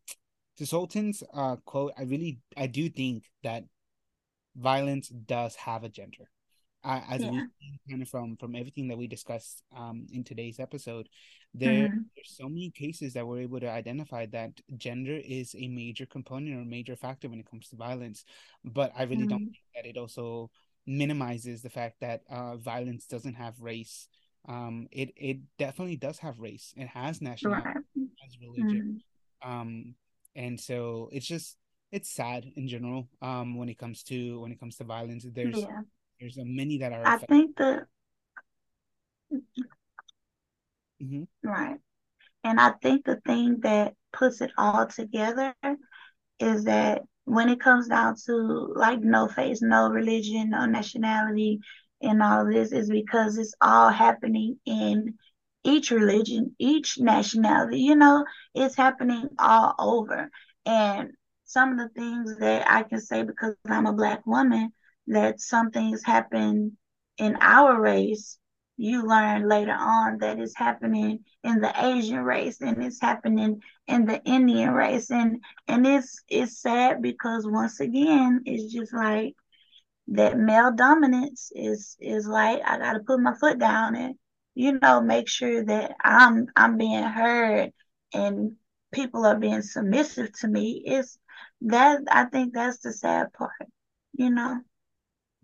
to 0.58 0.64
Solnit's 0.64 1.24
uh 1.34 1.56
quote, 1.66 1.94
I 1.98 2.04
really 2.04 2.40
I 2.56 2.68
do 2.68 2.90
think 2.90 3.24
that 3.44 3.64
violence 4.56 5.10
does 5.10 5.56
have 5.56 5.84
a 5.84 5.90
gender. 5.90 6.30
Uh, 6.86 7.02
as 7.10 7.22
yeah. 7.22 7.32
we 7.32 7.40
kind 7.90 8.02
of 8.02 8.08
from 8.08 8.38
from 8.38 8.56
everything 8.56 8.88
that 8.88 8.98
we 8.98 9.08
discussed 9.08 9.64
um 9.76 10.06
in 10.12 10.24
today's 10.24 10.60
episode, 10.60 11.10
there 11.58 11.88
mm-hmm. 11.88 12.00
there's 12.16 12.36
so 12.36 12.50
many 12.50 12.70
cases 12.72 13.14
that 13.14 13.26
we're 13.26 13.40
able 13.40 13.60
to 13.60 13.70
identify 13.70 14.26
that 14.26 14.52
gender 14.78 15.20
is 15.24 15.56
a 15.58 15.68
major 15.68 16.06
component 16.06 16.56
or 16.56 16.62
a 16.62 16.66
major 16.66 16.96
factor 16.96 17.30
when 17.30 17.40
it 17.40 17.50
comes 17.50 17.70
to 17.70 17.76
violence 17.76 18.26
but 18.64 18.92
i 18.98 19.04
really 19.04 19.22
mm-hmm. 19.22 19.30
don't 19.30 19.46
think 19.46 19.64
that 19.74 19.86
it 19.86 19.98
also 19.98 20.50
minimizes 20.86 21.62
the 21.62 21.70
fact 21.70 21.96
that 22.02 22.22
uh, 22.30 22.58
violence 22.58 23.06
doesn't 23.06 23.36
have 23.36 23.60
race 23.60 24.08
um, 24.48 24.88
it 24.92 25.12
it 25.16 25.38
definitely 25.58 25.96
does 25.96 26.20
have 26.20 26.40
race 26.40 26.74
it 26.78 26.88
has 26.88 27.22
nationality 27.22 27.68
right. 27.68 28.08
has 28.22 28.38
religion 28.42 29.02
mm-hmm. 29.44 29.52
um, 29.52 29.96
and 30.36 30.60
so 30.60 31.10
it's 31.12 31.26
just 31.26 31.58
it's 31.92 32.10
sad 32.10 32.46
in 32.58 32.68
general 32.68 33.08
um, 33.22 33.58
when 33.58 33.70
it 33.70 33.78
comes 33.78 34.04
to 34.04 34.42
when 34.42 34.52
it 34.52 34.60
comes 34.60 34.76
to 34.76 34.84
violence 34.84 35.26
there's 35.34 35.58
yeah. 35.58 35.82
There's 36.26 36.40
many 36.44 36.80
that 36.80 36.92
are 36.92 37.06
i 37.06 37.18
think 37.18 37.56
that 37.58 37.86
Mm-hmm. 41.02 41.24
Right. 41.48 41.78
And 42.44 42.60
I 42.60 42.72
think 42.82 43.06
the 43.06 43.20
thing 43.26 43.60
that 43.62 43.94
puts 44.14 44.42
it 44.42 44.52
all 44.58 44.88
together 44.88 45.54
is 46.40 46.66
that 46.66 47.02
when 47.26 47.50
it 47.50 47.60
comes 47.60 47.88
down 47.88 48.16
to 48.26 48.34
like 48.76 49.02
no 49.02 49.28
face, 49.28 49.62
no 49.62 49.90
religion, 49.90 50.52
no 50.52 50.66
nationality, 50.66 51.60
and 52.02 52.22
all 52.22 52.46
this 52.46 52.72
is 52.72 52.90
because 52.90 53.38
it's 53.38 53.56
all 53.62 53.90
happening 53.90 54.60
in 54.66 55.16
each 55.64 55.90
religion, 55.90 56.56
each 56.60 57.00
nationality, 57.00 57.80
you 57.80 57.96
know, 57.96 58.24
it's 58.54 58.76
happening 58.76 59.28
all 59.40 59.74
over. 59.80 60.30
And 60.66 61.12
some 61.46 61.72
of 61.72 61.80
the 61.80 61.90
things 62.00 62.38
that 62.38 62.70
I 62.70 62.84
can 62.84 63.02
say 63.02 63.24
because 63.24 63.56
I'm 63.68 63.88
a 63.88 63.94
black 63.94 64.26
woman, 64.28 64.72
that 65.08 65.40
some 65.42 65.72
things 65.72 66.04
happen 66.04 66.78
in 67.18 67.36
our 67.42 67.80
race 67.80 68.38
you 68.78 69.08
learn 69.08 69.48
later 69.48 69.74
on 69.78 70.18
that 70.20 70.40
it's 70.40 70.56
happening 70.56 71.20
in 71.44 71.62
the 71.62 71.72
Asian 71.86 72.20
race 72.20 72.60
and 72.62 72.84
it's 72.84 73.00
happening 73.00 73.62
in 73.88 74.06
the 74.06 74.22
Indian 74.26 74.72
race. 74.72 75.12
And 75.12 75.44
and 75.68 75.86
it's 75.88 76.22
it's 76.28 76.62
sad 76.62 77.02
because 77.02 77.48
once 77.48 77.80
again 77.80 78.42
it's 78.46 78.74
just 78.74 78.94
like 78.94 79.36
that 80.10 80.38
male 80.38 80.72
dominance 80.74 81.52
is 81.56 81.96
is 82.00 82.28
like 82.28 82.62
I 82.66 82.78
got 82.78 82.94
to 82.94 83.00
put 83.00 83.20
my 83.20 83.34
foot 83.36 83.60
down 83.60 83.96
and 83.96 84.16
you 84.56 84.80
know 84.80 85.02
make 85.02 85.28
sure 85.30 85.64
that 85.66 85.96
I'm 86.04 86.48
I'm 86.56 86.78
being 86.78 87.04
heard 87.04 87.72
and 88.14 88.54
people 88.92 89.26
are 89.26 89.38
being 89.40 89.62
submissive 89.62 90.32
to 90.40 90.48
me. 90.48 90.84
It's 90.86 91.18
that 91.62 92.02
I 92.12 92.26
think 92.26 92.54
that's 92.54 92.80
the 92.80 92.92
sad 92.94 93.34
part 93.34 93.52
you 94.14 94.30
know 94.30 94.62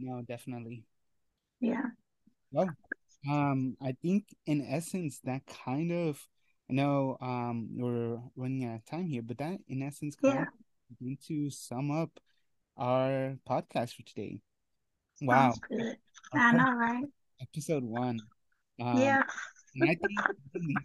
no 0.02 0.22
definitely 0.22 0.84
yeah 1.60 1.84
well 2.52 2.70
um, 3.30 3.78
I 3.82 3.96
think 4.02 4.36
in 4.46 4.66
essence 4.68 5.20
that 5.26 5.42
kind 5.66 5.92
of 5.92 6.28
I 6.70 6.74
know 6.74 7.18
um 7.22 7.70
we're 7.74 8.20
running 8.36 8.66
out 8.66 8.76
of 8.76 8.86
time 8.86 9.08
here, 9.08 9.22
but 9.22 9.38
that 9.38 9.60
in 9.68 9.84
essence 9.84 10.16
kind 10.16 10.36
yeah. 10.36 10.42
of 10.42 11.00
going 11.00 11.18
to 11.28 11.50
sum 11.50 11.92
up 11.92 12.20
our 12.78 13.38
podcast 13.48 13.96
for 13.96 14.04
today. 14.04 14.42
Wow. 15.22 15.54
Good. 15.70 15.98
I 16.34 16.52
know, 16.54 16.74
right? 16.74 17.06
Episode 17.42 17.84
one. 17.84 18.20
Um, 18.82 18.98
yeah. 18.98 19.24
And 19.76 19.90
I 19.90 19.96
think 19.96 20.78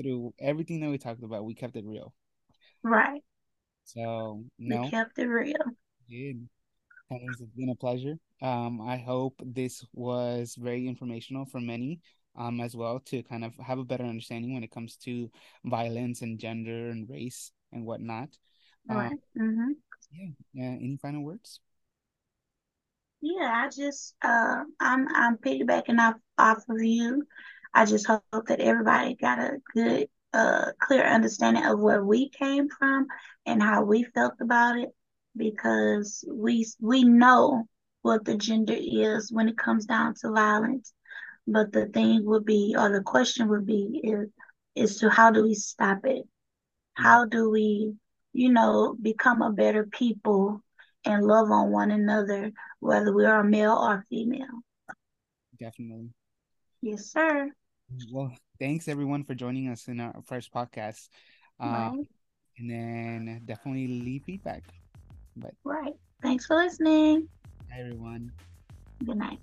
through 0.00 0.34
everything 0.38 0.80
that 0.80 0.90
we 0.90 0.98
talked 0.98 1.22
about, 1.22 1.44
we 1.44 1.54
kept 1.54 1.76
it 1.76 1.84
real. 1.86 2.12
Right. 2.82 3.22
So 3.84 4.44
no, 4.58 4.82
we 4.82 4.90
kept 4.90 5.18
it 5.18 5.26
real. 5.26 5.56
Did. 6.08 6.48
It's 7.10 7.42
been 7.56 7.70
a 7.70 7.74
pleasure. 7.74 8.16
Um, 8.42 8.80
I 8.80 8.96
hope 8.96 9.40
this 9.44 9.86
was 9.94 10.56
very 10.58 10.88
informational 10.88 11.46
for 11.46 11.60
many 11.60 12.00
um, 12.36 12.60
as 12.60 12.74
well 12.74 12.98
to 13.06 13.22
kind 13.22 13.44
of 13.44 13.56
have 13.56 13.78
a 13.78 13.84
better 13.84 14.04
understanding 14.04 14.52
when 14.52 14.64
it 14.64 14.72
comes 14.72 14.96
to 15.04 15.30
violence 15.64 16.22
and 16.22 16.40
gender 16.40 16.90
and 16.90 17.08
race 17.08 17.52
and 17.72 17.86
whatnot. 17.86 18.30
Right. 18.88 19.12
Um, 19.12 19.18
mm-hmm. 19.40 19.70
Yeah. 20.54 20.70
Uh, 20.72 20.76
any 20.76 20.98
final 21.00 21.22
words? 21.22 21.60
Yeah, 23.20 23.52
I 23.54 23.68
just 23.68 24.16
uh, 24.22 24.64
I'm 24.80 25.06
I'm 25.14 25.36
piggybacking 25.36 26.00
off 26.00 26.16
off 26.36 26.64
of 26.68 26.82
you. 26.82 27.24
I 27.72 27.84
just 27.84 28.06
hope 28.06 28.24
that 28.48 28.60
everybody 28.60 29.14
got 29.14 29.38
a 29.38 29.58
good, 29.72 30.08
uh, 30.32 30.72
clear 30.80 31.04
understanding 31.04 31.64
of 31.64 31.78
where 31.78 32.04
we 32.04 32.28
came 32.28 32.68
from 32.68 33.06
and 33.46 33.62
how 33.62 33.84
we 33.84 34.02
felt 34.02 34.34
about 34.40 34.78
it, 34.78 34.88
because 35.36 36.24
we 36.28 36.66
we 36.80 37.04
know 37.04 37.68
what 38.02 38.24
the 38.24 38.36
gender 38.36 38.76
is 38.76 39.32
when 39.32 39.48
it 39.48 39.56
comes 39.56 39.86
down 39.86 40.14
to 40.20 40.32
violence. 40.32 40.92
But 41.46 41.72
the 41.72 41.86
thing 41.86 42.24
would 42.24 42.44
be, 42.44 42.74
or 42.78 42.90
the 42.90 43.02
question 43.02 43.48
would 43.48 43.66
be, 43.66 44.00
is 44.04 44.28
is 44.74 44.96
to 44.98 45.10
how 45.10 45.30
do 45.30 45.42
we 45.42 45.54
stop 45.54 46.04
it? 46.04 46.26
How 46.94 47.24
do 47.24 47.50
we, 47.50 47.94
you 48.32 48.52
know, 48.52 48.96
become 49.00 49.42
a 49.42 49.50
better 49.50 49.84
people 49.84 50.62
and 51.04 51.24
love 51.26 51.50
on 51.50 51.70
one 51.70 51.90
another, 51.90 52.52
whether 52.80 53.12
we 53.12 53.24
are 53.24 53.42
male 53.42 53.76
or 53.76 54.04
female? 54.08 54.62
Definitely. 55.58 56.10
Yes, 56.80 57.06
sir. 57.10 57.50
Well, 58.10 58.32
thanks 58.58 58.88
everyone 58.88 59.24
for 59.24 59.34
joining 59.34 59.68
us 59.68 59.88
in 59.88 60.00
our 60.00 60.14
first 60.24 60.52
podcast. 60.52 61.08
Uh, 61.60 61.90
right. 61.90 62.06
And 62.58 62.70
then 62.70 63.42
definitely 63.44 63.88
leave 63.88 64.24
feedback. 64.24 64.62
But 65.36 65.54
right. 65.64 65.94
Thanks 66.22 66.46
for 66.46 66.56
listening. 66.56 67.28
Hi 67.72 67.80
everyone. 67.80 68.32
Good 69.02 69.16
night. 69.16 69.38